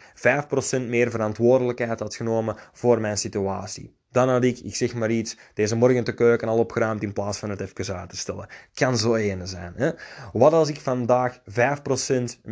5% 0.78 0.88
meer 0.88 1.12
verantwoordelijkheid 1.12 2.00
had 2.00 2.16
genomen 2.16 2.56
voor 2.74 3.02
mijn 3.02 3.18
situatie? 3.18 3.96
Dan 4.12 4.30
had 4.30 4.44
ik, 4.44 4.60
ik 4.60 4.76
zeg 4.76 4.94
maar 4.94 5.12
iets, 5.12 5.38
deze 5.54 5.76
morgen 5.76 6.04
de 6.04 6.14
keuken 6.14 6.48
al 6.48 6.58
opgeruimd 6.58 7.04
in 7.04 7.14
plaats 7.14 7.38
van 7.38 7.50
het 7.50 7.60
even 7.60 7.96
uit 7.96 8.10
te 8.10 8.18
stellen. 8.18 8.48
Kan 8.74 8.98
zo 8.98 9.16
ene 9.16 9.46
zijn. 9.46 9.74
Hè? 9.76 9.92
Wat 10.34 10.54
als 10.54 10.70
ik 10.70 10.80
vandaag 10.80 11.40
5% 11.40 11.44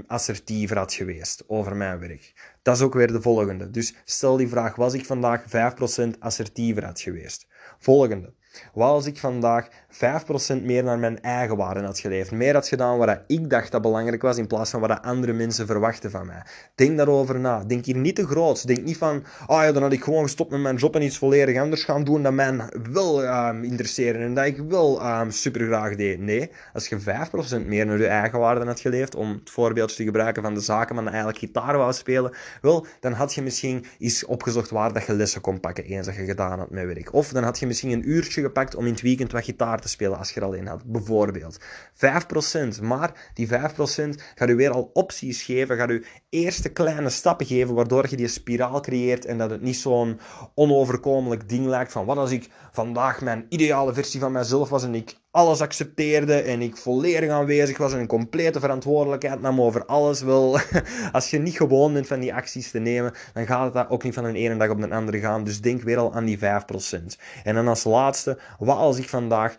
assertiever 0.08 0.78
had 0.78 0.94
geweest 0.94 1.44
over 1.48 1.76
mijn 1.76 2.00
werk? 2.00 2.34
Dat 2.62 2.76
is 2.76 2.82
ook 2.82 2.94
weer 2.94 3.12
de 3.12 3.22
volgende. 3.22 3.72
Dus 3.72 3.96
stel 4.06 4.38
die 4.38 4.48
vraag, 4.48 4.76
was 4.76 4.94
ik 4.94 5.06
vandaag 5.06 5.44
5% 5.44 6.20
assertiever 6.20 6.86
had 6.86 7.02
geweest? 7.02 7.48
Volgende. 7.80 8.34
Wat 8.74 8.90
als 8.90 9.06
ik 9.06 9.18
vandaag 9.18 9.68
5% 9.68 10.64
meer 10.64 10.84
naar 10.84 11.00
mijn 11.00 11.22
eigen 11.22 11.58
waarde 11.58 11.84
had 11.84 12.00
geleefd? 12.00 12.32
Meer 12.32 12.54
had 12.54 12.68
gedaan 12.68 12.98
wat 12.98 13.20
ik 13.28 13.50
dacht 13.50 13.72
dat 13.72 13.82
belangrijk 13.82 14.22
was, 14.22 14.38
in 14.38 14.48
plaats 14.48 14.72
van 14.72 14.80
wat 14.80 15.02
andere 15.02 15.34
mensen 15.34 15.66
verwachten 15.66 16.12
van 16.12 16.26
mij. 16.26 16.44
Denk 16.76 16.98
daarover 16.98 17.40
na. 17.40 17.64
Denk 17.64 17.86
hier 17.86 17.98
niet 17.98 18.16
te 18.16 18.28
groot. 18.28 18.68
Denk 18.68 18.84
niet 18.84 18.98
van, 18.98 19.24
ah 19.48 19.64
ja, 19.64 19.72
dan 19.72 19.82
had 19.82 19.94
ik 19.94 20.04
gewoon 20.04 20.24
gestopt 20.24 20.52
met 20.52 20.60
mijn 20.60 20.76
job 20.76 20.96
en 20.96 21.02
iets 21.02 21.18
volledig 21.18 21.60
anders 21.60 21.84
gaan 21.84 22.04
doen 22.04 22.24
dat 22.24 22.34
mij 22.34 22.70
wil 22.92 23.24
um, 23.24 23.64
interesseren 23.64 24.22
en 24.22 24.34
dat 24.34 24.46
ik 24.46 24.58
wel 24.58 25.20
um, 25.20 25.32
super 25.32 25.66
graag 25.66 25.96
deed. 25.96 26.20
Nee, 26.20 26.52
als 26.74 26.88
je 26.88 27.00
5% 27.00 27.66
meer 27.66 27.86
naar 27.86 27.98
je 27.98 28.08
eigen 28.08 28.40
waarde 28.40 28.66
had 28.66 28.80
geleefd, 28.80 29.16
om 29.16 29.32
het 29.32 29.50
voorbeeldje 29.50 29.96
te 29.96 30.04
gebruiken 30.04 30.44
van 30.44 30.54
de 30.54 30.60
zaken, 30.60 30.96
maar 30.96 31.06
eigenlijk 31.06 31.38
gitaar 31.38 31.78
wou 31.78 31.94
spelen, 31.94 32.32
wel, 32.62 32.86
dan 33.00 33.14
had 33.14 33.34
je 33.34 33.42
misschien 33.42 33.86
eens 34.00 34.26
opgezocht 34.26 34.70
waar 34.70 34.94
dat 34.94 35.06
je 35.06 35.14
lessen 35.14 35.42
kon 35.42 35.60
pakken 35.60 35.84
eens 35.84 36.06
dat 36.06 36.16
je 36.16 36.26
gedaan 36.26 36.60
had 36.60 36.70
met 36.70 36.86
werk. 36.86 37.14
Of 37.14 37.30
dan 37.30 37.44
had 37.44 37.60
je 37.60 37.68
misschien 37.68 37.92
een 37.92 38.10
uurtje 38.10 38.42
gepakt 38.46 38.76
om 38.76 38.86
in 38.86 38.92
het 38.92 39.02
weekend 39.02 39.32
wat 39.32 39.44
gitaar 39.44 39.82
te 39.82 39.90
spelen 39.90 40.18
als 40.18 40.32
je 40.32 40.40
er 40.40 40.46
alleen 40.46 40.68
had, 40.68 40.84
bijvoorbeeld. 40.86 41.60
5%, 42.80 42.82
maar 42.82 43.32
die 43.34 43.48
5% 43.48 43.52
gaat 44.36 44.50
u 44.50 44.56
weer 44.56 44.72
al 44.72 44.90
opties 44.94 45.44
geven, 45.44 45.78
gaat 45.78 45.90
u 45.90 46.06
eerste 46.30 46.70
kleine 46.70 47.10
stappen 47.10 47.46
geven, 47.46 47.76
waardoor 47.76 48.06
je 48.10 48.16
die 48.16 48.28
spiraal 48.28 48.80
creëert 48.80 49.26
en 49.26 49.38
dat 49.38 49.50
het 49.50 49.62
niet 49.62 49.78
zo'n 49.78 50.20
onoverkomelijk 50.56 51.50
ding 51.50 51.66
lijkt 51.66 51.92
van 51.92 52.06
wat 52.06 52.18
als 52.18 52.32
ik 52.32 52.50
vandaag 52.72 53.22
mijn 53.22 53.46
ideale 53.50 53.94
versie 53.94 54.20
van 54.20 54.32
mezelf 54.32 54.70
was 54.70 54.84
en 54.84 54.96
ik 54.96 55.16
alles 55.36 55.62
accepteerde 55.62 56.34
en 56.34 56.62
ik 56.62 56.78
volledig 56.78 57.30
aanwezig 57.30 57.78
was 57.78 57.94
en 57.94 58.00
een 58.00 58.08
complete 58.08 58.60
verantwoordelijkheid 58.60 59.42
nam 59.42 59.62
over 59.62 59.86
alles. 59.86 60.22
Wel, 60.22 60.60
als 61.12 61.30
je 61.30 61.40
niet 61.40 61.58
gewoon 61.58 61.94
bent 61.94 62.08
van 62.08 62.20
die 62.20 62.34
acties 62.34 62.72
te 62.72 62.80
nemen, 62.80 63.14
dan 63.34 63.46
gaat 63.46 63.74
het 63.74 63.90
ook 63.90 64.04
niet 64.04 64.14
van 64.14 64.26
een 64.26 64.36
ene 64.36 64.58
dag 64.58 64.70
op 64.70 64.82
de 64.82 64.90
andere 64.90 65.20
gaan. 65.20 65.44
Dus 65.44 65.62
denk 65.62 65.82
weer 65.82 65.98
al 65.98 66.14
aan 66.14 66.26
die 66.26 66.38
5%. 66.38 66.42
En 67.44 67.56
dan 67.56 67.68
als 67.68 67.84
laatste, 67.84 68.35
wat 68.58 68.78
als 68.78 68.98
ik 68.98 69.10
vandaag 69.10 69.56
5% 69.56 69.58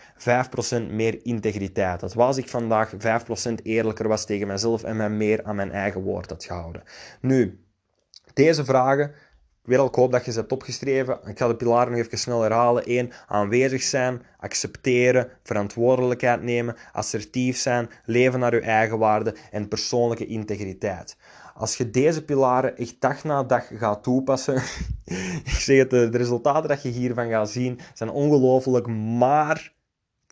meer 0.91 1.19
integriteit 1.23 2.01
had? 2.01 2.15
Wat 2.15 2.27
als 2.27 2.37
ik 2.37 2.49
vandaag 2.49 2.93
5% 2.93 3.53
eerlijker 3.63 4.09
was 4.09 4.25
tegen 4.25 4.47
mezelf 4.47 4.83
en 4.83 4.97
mij 4.97 5.11
meer 5.11 5.45
aan 5.45 5.57
mijn 5.57 5.73
eigen 5.73 6.03
woord 6.03 6.31
had 6.31 6.45
gehouden? 6.45 6.83
Nu, 7.21 7.65
deze 8.35 8.65
vragen 8.65 9.15
al, 9.75 9.87
ik 9.87 9.95
hoop 9.95 10.13
dat 10.13 10.25
je 10.25 10.33
ze 10.33 10.39
hebt 10.39 10.53
opgeschreven. 10.53 11.19
Ik 11.25 11.39
ga 11.39 11.49
de 11.49 11.57
pilaren 11.57 11.93
nog 11.93 12.01
even 12.01 12.19
snel 12.19 12.41
herhalen. 12.41 12.85
1. 12.85 13.13
Aanwezig 13.27 13.83
zijn, 13.83 14.23
accepteren, 14.39 15.31
verantwoordelijkheid 15.43 16.43
nemen, 16.43 16.77
assertief 16.93 17.57
zijn, 17.57 17.91
leven 18.05 18.41
naar 18.41 18.55
je 18.55 18.61
eigen 18.61 18.99
waarde 18.99 19.35
en 19.51 19.69
persoonlijke 19.69 20.27
integriteit. 20.27 21.17
Als 21.59 21.77
je 21.77 21.91
deze 21.91 22.25
pilaren 22.25 22.77
echt 22.77 23.01
dag 23.01 23.25
na 23.25 23.43
dag 23.43 23.69
gaat 23.79 24.03
toepassen, 24.03 24.55
ik 25.45 25.49
zeg 25.59 25.79
het, 25.79 25.91
de 25.91 26.07
resultaten 26.07 26.69
dat 26.69 26.83
je 26.83 26.89
hiervan 26.89 27.29
gaat 27.29 27.51
zien 27.51 27.81
zijn 27.95 28.11
ongelooflijk, 28.11 28.87
maar 28.87 29.73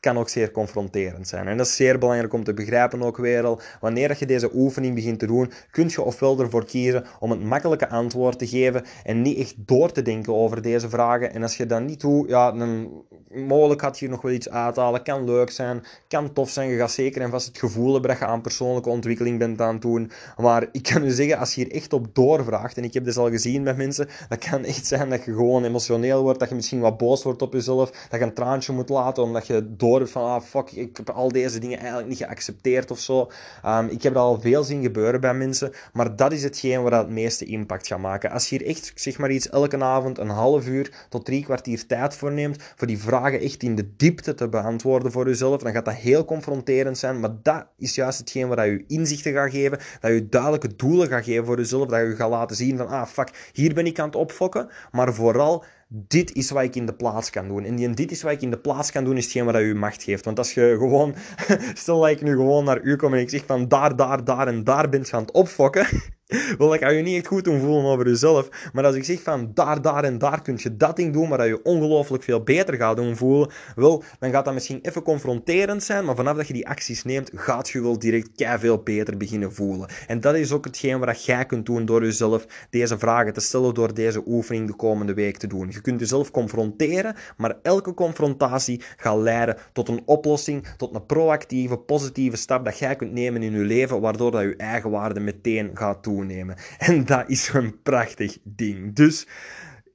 kan 0.04 0.18
ook 0.18 0.28
zeer 0.28 0.50
confronterend 0.50 1.28
zijn. 1.28 1.48
En 1.48 1.56
dat 1.56 1.66
is 1.66 1.76
zeer 1.76 1.98
belangrijk 1.98 2.32
om 2.32 2.44
te 2.44 2.54
begrijpen 2.54 3.02
ook 3.02 3.16
weer 3.16 3.44
al. 3.44 3.60
Wanneer 3.80 4.16
je 4.18 4.26
deze 4.26 4.50
oefening 4.54 4.94
begint 4.94 5.18
te 5.18 5.26
doen, 5.26 5.52
kun 5.70 5.88
je 5.88 6.02
ofwel 6.02 6.40
ervoor 6.40 6.64
kiezen 6.64 7.04
om 7.20 7.30
het 7.30 7.42
makkelijke 7.42 7.88
antwoord 7.88 8.38
te 8.38 8.46
geven 8.46 8.84
en 9.04 9.22
niet 9.22 9.38
echt 9.38 9.54
door 9.56 9.92
te 9.92 10.02
denken 10.02 10.34
over 10.34 10.62
deze 10.62 10.88
vragen. 10.88 11.32
En 11.34 11.42
als 11.42 11.56
je 11.56 11.66
dat 11.66 11.82
niet 11.82 12.00
doet, 12.00 12.28
ja, 12.28 12.52
dan 12.52 13.02
mogelijk 13.34 13.80
had 13.80 13.98
je 13.98 14.04
hier 14.04 14.14
nog 14.14 14.22
wel 14.22 14.32
iets 14.32 14.50
uithalen. 14.50 15.02
Kan 15.02 15.24
leuk 15.24 15.50
zijn, 15.50 15.82
kan 16.08 16.32
tof 16.32 16.50
zijn. 16.50 16.68
Je 16.68 16.76
gaat 16.76 16.90
zeker 16.90 17.22
en 17.22 17.30
vast 17.30 17.46
het 17.46 17.58
gevoel 17.58 17.92
hebben 17.92 18.10
dat 18.10 18.18
je 18.18 18.26
aan 18.26 18.40
persoonlijke 18.40 18.88
ontwikkeling 18.88 19.38
bent 19.38 19.60
aan 19.60 19.72
het 19.72 19.82
doen. 19.82 20.10
Maar 20.36 20.68
ik 20.72 20.82
kan 20.82 21.04
u 21.04 21.10
zeggen, 21.10 21.38
als 21.38 21.54
je 21.54 21.64
hier 21.64 21.72
echt 21.72 21.92
op 21.92 22.14
doorvraagt, 22.14 22.76
en 22.76 22.84
ik 22.84 22.94
heb 22.94 23.04
dit 23.04 23.16
al 23.16 23.30
gezien 23.30 23.62
met 23.62 23.76
mensen, 23.76 24.08
dat 24.28 24.38
kan 24.38 24.64
echt 24.64 24.86
zijn 24.86 25.10
dat 25.10 25.24
je 25.24 25.32
gewoon 25.32 25.64
emotioneel 25.64 26.22
wordt, 26.22 26.38
dat 26.38 26.48
je 26.48 26.54
misschien 26.54 26.80
wat 26.80 26.96
boos 26.96 27.22
wordt 27.22 27.42
op 27.42 27.52
jezelf, 27.52 27.90
dat 27.90 28.20
je 28.20 28.26
een 28.26 28.34
traantje 28.34 28.72
moet 28.72 28.88
laten 28.88 29.22
omdat 29.22 29.46
je 29.46 29.74
door 29.76 29.93
van, 30.02 30.22
ah 30.22 30.42
fuck, 30.42 30.70
ik 30.70 30.96
heb 30.96 31.11
al 31.11 31.33
deze 31.33 31.59
dingen 31.59 31.78
eigenlijk 31.78 32.09
niet 32.09 32.18
geaccepteerd 32.18 32.90
of 32.90 32.98
zo. 32.98 33.30
Um, 33.66 33.88
ik 33.88 34.02
heb 34.02 34.14
dat 34.14 34.22
al 34.22 34.40
veel 34.40 34.64
zien 34.64 34.83
gebeuren 34.83 35.20
bij 35.20 35.35
mensen, 35.35 35.72
maar 35.92 36.16
dat 36.16 36.33
is 36.33 36.42
hetgeen 36.42 36.83
waar 36.83 36.90
dat 36.90 37.04
het 37.04 37.11
meeste 37.11 37.44
impact 37.44 37.87
gaat 37.87 37.98
maken. 37.98 38.30
Als 38.30 38.48
je 38.48 38.57
hier 38.57 38.66
echt, 38.66 38.92
zeg 38.94 39.18
maar 39.18 39.30
iets, 39.30 39.48
elke 39.48 39.83
avond 39.83 40.18
een 40.18 40.28
half 40.28 40.66
uur 40.66 41.07
tot 41.09 41.24
drie 41.24 41.44
kwartier 41.44 41.87
tijd 41.87 42.14
voor 42.14 42.33
neemt, 42.33 42.62
voor 42.76 42.87
die 42.87 42.98
vraag 42.98 43.33
echt 43.33 43.62
in 43.62 43.74
de 43.74 43.96
diepte 43.96 44.35
te 44.35 44.48
beantwoorden 44.48 45.12
voor 45.12 45.26
jezelf, 45.26 45.62
dan 45.62 45.72
gaat 45.72 45.85
dat 45.85 45.94
heel 45.94 46.24
confronterend 46.24 46.98
zijn. 46.98 47.20
Maar 47.20 47.33
dat 47.42 47.66
is 47.76 47.94
juist 47.94 48.18
hetgeen 48.18 48.48
waar 48.48 48.66
je 48.66 48.85
inzichten 48.87 49.33
gaat 49.33 49.50
geven, 49.50 49.78
dat 50.00 50.11
je 50.11 50.28
duidelijke 50.28 50.76
doelen 50.76 51.09
gaat 51.09 51.24
geven 51.24 51.44
voor 51.44 51.57
jezelf, 51.57 51.87
dat 51.87 52.00
je 52.00 52.16
gaat 52.16 52.30
laten 52.30 52.57
zien 52.57 52.76
van, 52.76 52.88
ah 52.88 53.07
fuck, 53.07 53.50
hier 53.52 53.74
ben 53.74 53.87
ik 53.87 53.98
aan 53.98 54.07
het 54.07 54.16
opfokken, 54.16 54.68
maar 54.90 55.14
vooral 55.14 55.64
dit 55.88 56.35
is 56.35 56.51
wat 56.51 56.62
ik 56.62 56.75
in 56.75 56.87
de 56.87 56.94
plaats 56.94 57.31
kan 57.31 57.49
doen. 57.49 57.64
En 57.64 57.94
dit 57.94 58.11
is 58.11 58.23
wat 58.23 58.33
ik 58.33 58.42
in 58.42 58.51
de 58.51 58.59
plaats 58.59 58.90
kan 58.90 59.05
doen, 59.05 59.16
is 59.16 59.25
hetgeen 59.25 59.44
wat 59.44 59.61
u 59.61 59.75
macht 59.75 60.03
geeft. 60.03 60.25
Want 60.25 60.38
als 60.38 60.55
je 60.55 60.75
gewoon, 60.79 61.14
stel 61.75 62.01
dat 62.01 62.11
ik 62.11 62.23
nu 62.23 62.31
gewoon 62.31 62.64
naar 62.64 62.81
u 62.83 62.97
kom 62.97 63.14
en 63.14 63.20
ik 63.20 63.31
zeg 63.31 63.44
van 63.47 63.68
daar, 63.68 63.97
daar, 63.97 64.25
daar 64.25 64.47
en 64.47 64.64
daar 64.64 64.88
bent 64.88 65.09
je 65.09 65.16
aan 65.16 65.23
het 65.23 65.33
opfokken, 65.33 65.87
wel, 66.58 66.68
dat 66.68 66.78
kan 66.78 66.94
je 66.94 67.02
niet 67.02 67.16
echt 67.16 67.26
goed 67.26 67.44
doen 67.44 67.60
voelen 67.60 67.84
over 67.84 68.06
jezelf. 68.06 68.70
Maar 68.72 68.84
als 68.84 68.94
ik 68.94 69.04
zeg 69.04 69.22
van 69.22 69.50
daar, 69.54 69.82
daar 69.82 70.04
en 70.04 70.18
daar 70.18 70.42
kun 70.42 70.58
je 70.58 70.76
dat 70.76 70.96
ding 70.96 71.12
doen, 71.12 71.28
maar 71.28 71.38
dat 71.38 71.46
je 71.46 71.62
ongelooflijk 71.62 72.22
veel 72.22 72.42
beter 72.42 72.74
gaat 72.74 72.96
doen 72.96 73.16
voelen, 73.16 73.50
wel, 73.74 74.02
dan 74.18 74.30
gaat 74.30 74.44
dat 74.44 74.54
misschien 74.54 74.78
even 74.82 75.02
confronterend 75.02 75.82
zijn, 75.82 76.04
maar 76.04 76.16
vanaf 76.16 76.37
dat 76.37 76.46
je 76.46 76.52
die 76.52 76.68
acties 76.68 77.04
neemt, 77.04 77.30
gaat 77.34 77.68
je 77.68 77.82
wel 77.82 77.98
direct 77.98 78.30
veel 78.58 78.78
beter 78.82 79.16
beginnen 79.16 79.52
voelen. 79.52 79.88
En 80.06 80.20
dat 80.20 80.34
is 80.34 80.52
ook 80.52 80.64
hetgeen 80.64 80.98
wat 80.98 81.24
jij 81.24 81.46
kunt 81.46 81.66
doen 81.66 81.84
door 81.84 82.02
jezelf 82.02 82.46
deze 82.70 82.98
vragen 82.98 83.32
te 83.32 83.40
stellen, 83.40 83.74
door 83.74 83.94
deze 83.94 84.22
oefening 84.26 84.66
de 84.66 84.76
komende 84.76 85.14
week 85.14 85.37
te 85.37 85.46
doen. 85.46 85.70
Je 85.70 85.80
kunt 85.80 86.00
jezelf 86.00 86.30
confronteren, 86.30 87.14
maar 87.37 87.56
elke 87.62 87.94
confrontatie 87.94 88.82
gaat 88.96 89.18
leiden 89.18 89.56
tot 89.72 89.88
een 89.88 90.02
oplossing, 90.04 90.66
tot 90.76 90.94
een 90.94 91.06
proactieve, 91.06 91.76
positieve 91.76 92.37
stap 92.37 92.64
dat 92.64 92.78
jij 92.78 92.96
kunt 92.96 93.12
nemen 93.12 93.42
in 93.42 93.52
je 93.52 93.64
leven, 93.64 94.00
waardoor 94.00 94.30
dat 94.30 94.42
je 94.42 94.56
eigen 94.56 94.90
waarde 94.90 95.20
meteen 95.20 95.70
gaat 95.74 96.02
toenemen. 96.14 96.57
En 96.79 97.05
dat 97.05 97.29
is 97.29 97.50
een 97.53 97.83
prachtig 97.83 98.38
ding. 98.42 98.94
Dus 98.94 99.27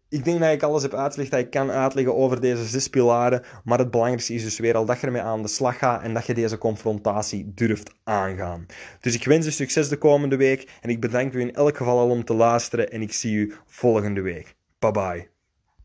ik 0.09 0.23
denk 0.23 0.39
dat 0.39 0.51
ik 0.51 0.63
alles 0.63 0.81
heb 0.81 0.93
uitgelegd 0.93 1.31
dat 1.31 1.39
ik 1.39 1.49
kan 1.49 1.71
uitleggen 1.71 2.15
over 2.15 2.41
deze 2.41 2.65
zes 2.65 2.87
pilaren. 2.87 3.43
Maar 3.63 3.79
het 3.79 3.91
belangrijkste 3.91 4.33
is 4.33 4.43
dus 4.43 4.59
weer 4.59 4.75
al 4.75 4.85
dat 4.85 4.99
je 4.99 5.05
ermee 5.05 5.21
aan 5.21 5.41
de 5.41 5.47
slag 5.47 5.77
gaat 5.77 6.03
en 6.03 6.13
dat 6.13 6.25
je 6.25 6.33
deze 6.33 6.57
confrontatie 6.57 7.51
durft 7.55 7.93
aangaan. 8.03 8.65
Dus 8.99 9.15
ik 9.15 9.25
wens 9.25 9.45
je 9.45 9.51
succes 9.51 9.89
de 9.89 9.97
komende 9.97 10.35
week. 10.35 10.69
En 10.81 10.89
ik 10.89 10.99
bedank 10.99 11.33
u 11.33 11.39
in 11.39 11.53
elk 11.53 11.77
geval 11.77 11.99
al 11.99 12.09
om 12.09 12.23
te 12.23 12.33
luisteren. 12.33 12.91
En 12.91 13.01
ik 13.01 13.13
zie 13.13 13.35
u 13.35 13.53
volgende 13.65 14.21
week. 14.21 14.55
Bye 14.79 14.91
bye. 14.91 15.38